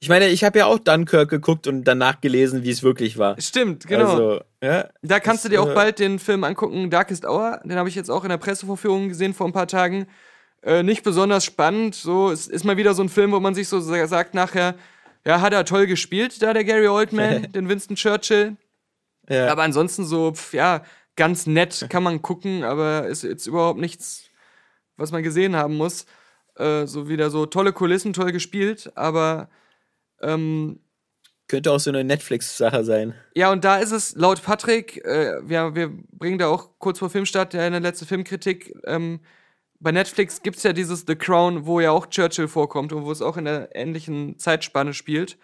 [0.00, 3.40] Ich meine, ich habe ja auch Dunkirk geguckt und danach gelesen, wie es wirklich war.
[3.40, 4.10] Stimmt, genau.
[4.10, 4.88] Also, ja.
[5.02, 7.60] da kannst du dir auch äh, bald den Film angucken, Darkest Hour.
[7.64, 10.06] Den habe ich jetzt auch in der Pressevorführung gesehen vor ein paar Tagen.
[10.62, 11.96] Äh, nicht besonders spannend.
[11.96, 14.76] So, es ist mal wieder so ein Film, wo man sich so sa- sagt nachher,
[15.26, 18.56] ja, hat er toll gespielt, da der Gary Oldman, den Winston Churchill.
[19.28, 19.50] Ja.
[19.50, 20.84] Aber ansonsten so, pf, ja,
[21.16, 24.30] ganz nett kann man gucken, aber ist jetzt überhaupt nichts,
[24.96, 26.06] was man gesehen haben muss.
[26.56, 29.48] Äh, so wieder so tolle Kulissen, toll gespielt, aber
[30.22, 30.80] ähm,
[31.48, 33.14] Könnte auch so eine Netflix-Sache sein.
[33.34, 37.08] ja, und da ist es laut Patrick, äh, wir, wir bringen da auch kurz vor
[37.08, 38.74] Filmstart ja eine letzte Filmkritik.
[38.84, 39.20] Ähm,
[39.80, 43.12] bei Netflix gibt es ja dieses The Crown, wo ja auch Churchill vorkommt und wo
[43.12, 45.38] es auch in der ähnlichen Zeitspanne spielt.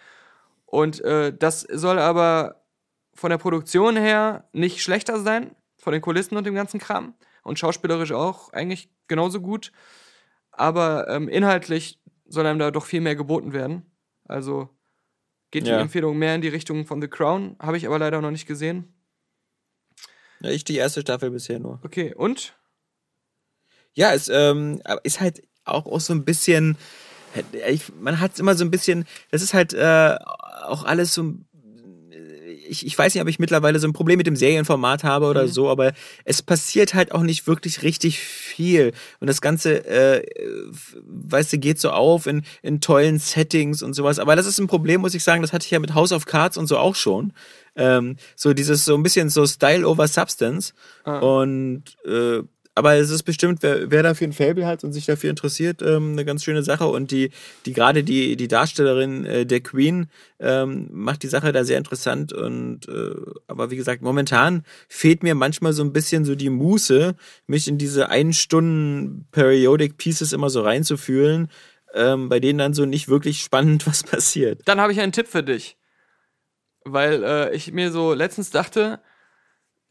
[0.67, 2.65] Und äh, das soll aber
[3.15, 7.15] von der Produktion her nicht schlechter sein, von den Kulissen und dem ganzen Kram.
[7.45, 9.71] Und schauspielerisch auch eigentlich genauso gut.
[10.51, 13.87] Aber ähm, inhaltlich soll einem da doch viel mehr geboten werden.
[14.25, 14.69] Also
[15.51, 15.81] geht die Ja.
[15.81, 17.57] Empfehlung mehr in die Richtung von The Crown.
[17.61, 18.93] Habe ich aber leider noch nicht gesehen.
[20.41, 21.81] Ja, ich die erste Staffel bisher nur.
[21.85, 22.57] Okay, und?
[23.95, 26.77] Ja, es ähm, ist halt auch, auch so ein bisschen,
[27.69, 30.17] ich, man hat immer so ein bisschen, das ist halt äh,
[30.65, 31.35] auch alles so,
[32.69, 35.49] ich, ich weiß nicht, ob ich mittlerweile so ein Problem mit dem Serienformat habe oder
[35.49, 35.93] so, aber
[36.25, 38.93] es passiert halt auch nicht wirklich richtig viel.
[39.21, 40.27] Und das Ganze, äh,
[41.07, 44.19] weißt du, geht so auf in, in tollen Settings und sowas.
[44.19, 46.27] Aber das ist ein Problem, muss ich sagen, das hatte ich ja mit House of
[46.27, 47.33] Cards und so auch schon.
[47.77, 50.75] Ähm, so dieses so ein bisschen so Style over Substance.
[51.21, 52.43] Und äh,
[52.75, 56.13] aber es ist bestimmt, wer, wer dafür ein Fable hat und sich dafür interessiert, ähm,
[56.13, 56.87] eine ganz schöne Sache.
[56.87, 57.31] Und die,
[57.67, 60.09] die gerade die, die Darstellerin äh, der Queen
[60.41, 62.33] ähm, macht die Sache da sehr interessant.
[62.33, 63.15] Und äh,
[63.47, 67.15] aber wie gesagt, momentan fehlt mir manchmal so ein bisschen so die Muße,
[67.47, 71.49] mich in diese ein Stunden Periodic Pieces immer so reinzufühlen,
[71.95, 74.63] ähm, bei denen dann so nicht wirklich spannend was passiert.
[74.65, 75.77] Dann habe ich einen Tipp für dich.
[76.87, 79.01] Weil äh, ich mir so letztens dachte,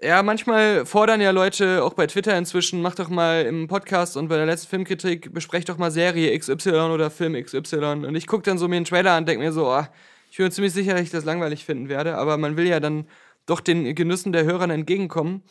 [0.04, 4.28] ja, manchmal fordern ja Leute auch bei Twitter inzwischen, mach doch mal im Podcast und
[4.28, 8.06] bei der letzten Filmkritik, besprecht doch mal Serie XY oder Film XY.
[8.06, 9.90] Und ich gucke dann so mir einen Trailer an und denke mir so, ah,
[10.30, 12.80] ich bin mir ziemlich sicher, dass ich das langweilig finden werde, aber man will ja
[12.80, 13.08] dann
[13.46, 15.44] doch den Genüssen der Hörern entgegenkommen.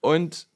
[0.00, 0.48] Und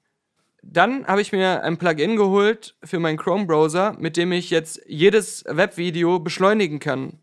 [0.63, 5.45] dann habe ich mir ein Plugin geholt für meinen Chrome-Browser, mit dem ich jetzt jedes
[5.47, 7.21] Webvideo beschleunigen kann.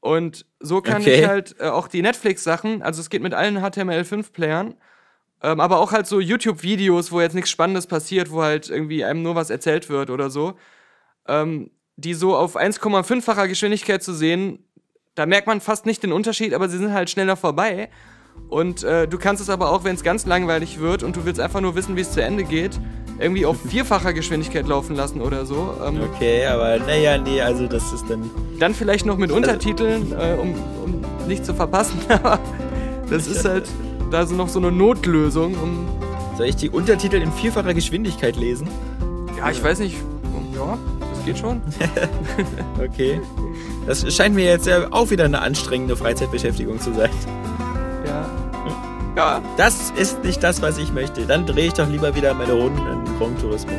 [0.00, 1.20] Und so kann Okay.
[1.20, 4.74] ich halt äh, auch die Netflix-Sachen, also es geht mit allen HTML5-Playern,
[5.42, 9.22] ähm, aber auch halt so YouTube-Videos, wo jetzt nichts Spannendes passiert, wo halt irgendwie einem
[9.22, 10.54] nur was erzählt wird oder so,
[11.26, 14.64] ähm, die so auf 1,5-facher Geschwindigkeit zu sehen,
[15.14, 17.90] da merkt man fast nicht den Unterschied, aber sie sind halt schneller vorbei.
[18.48, 21.40] Und äh, du kannst es aber auch, wenn es ganz langweilig wird und du willst
[21.40, 22.78] einfach nur wissen, wie es zu Ende geht,
[23.18, 25.74] irgendwie auf vierfacher Geschwindigkeit laufen lassen oder so.
[25.86, 28.30] Ähm, Okay, aber naja, nee, also das ist dann.
[28.58, 31.98] Dann vielleicht noch mit Untertiteln, äh, um, um nicht zu verpassen.
[32.08, 32.38] Aber
[33.10, 33.68] das ist halt
[34.12, 35.54] da so noch so eine Notlösung.
[35.54, 35.88] Um,
[36.36, 38.68] Soll ich die Untertitel in vierfacher Geschwindigkeit lesen?
[39.36, 39.96] ja, ich weiß nicht.
[40.54, 41.60] Ja, das geht schon.
[42.82, 43.20] Okay.
[43.86, 47.10] Das scheint mir jetzt ja auch wieder eine anstrengende Freizeitbeschäftigung zu sein.
[48.06, 48.26] Ja.
[49.16, 51.22] Ja, Das ist nicht das, was ich möchte.
[51.26, 53.72] Dann drehe ich doch lieber wieder meine Runden in Grand Turismo.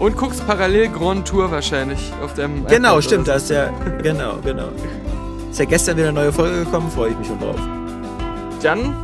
[0.00, 2.66] und guckst parallel Grand Tour wahrscheinlich auf dem.
[2.66, 3.70] Genau, stimmt, das ist ja.
[4.02, 4.68] Genau, genau.
[5.50, 7.56] Ist ja gestern wieder eine neue Folge gekommen, freue ich mich schon drauf.
[8.64, 8.68] So.
[8.68, 8.94] Dann,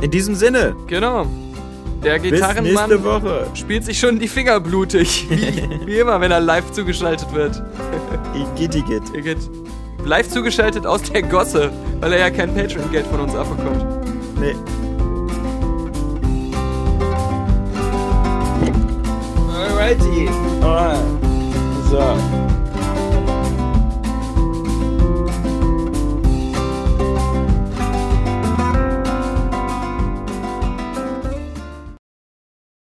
[0.00, 1.26] In diesem Sinne, genau.
[2.02, 3.46] Der bis nächste Gitarrenmann Woche.
[3.54, 5.26] spielt sich schon die Finger blutig.
[5.28, 7.62] Wie, wie immer, wenn er live zugeschaltet wird.
[8.34, 9.02] Igitigit.
[9.14, 9.38] Er geht
[10.04, 13.84] live zugeschaltet aus der Gosse, weil er ja kein Patreon-Geld von uns abbekommt.
[14.38, 14.54] Nee.
[19.52, 20.28] Alrighty.
[20.62, 22.55] Alright.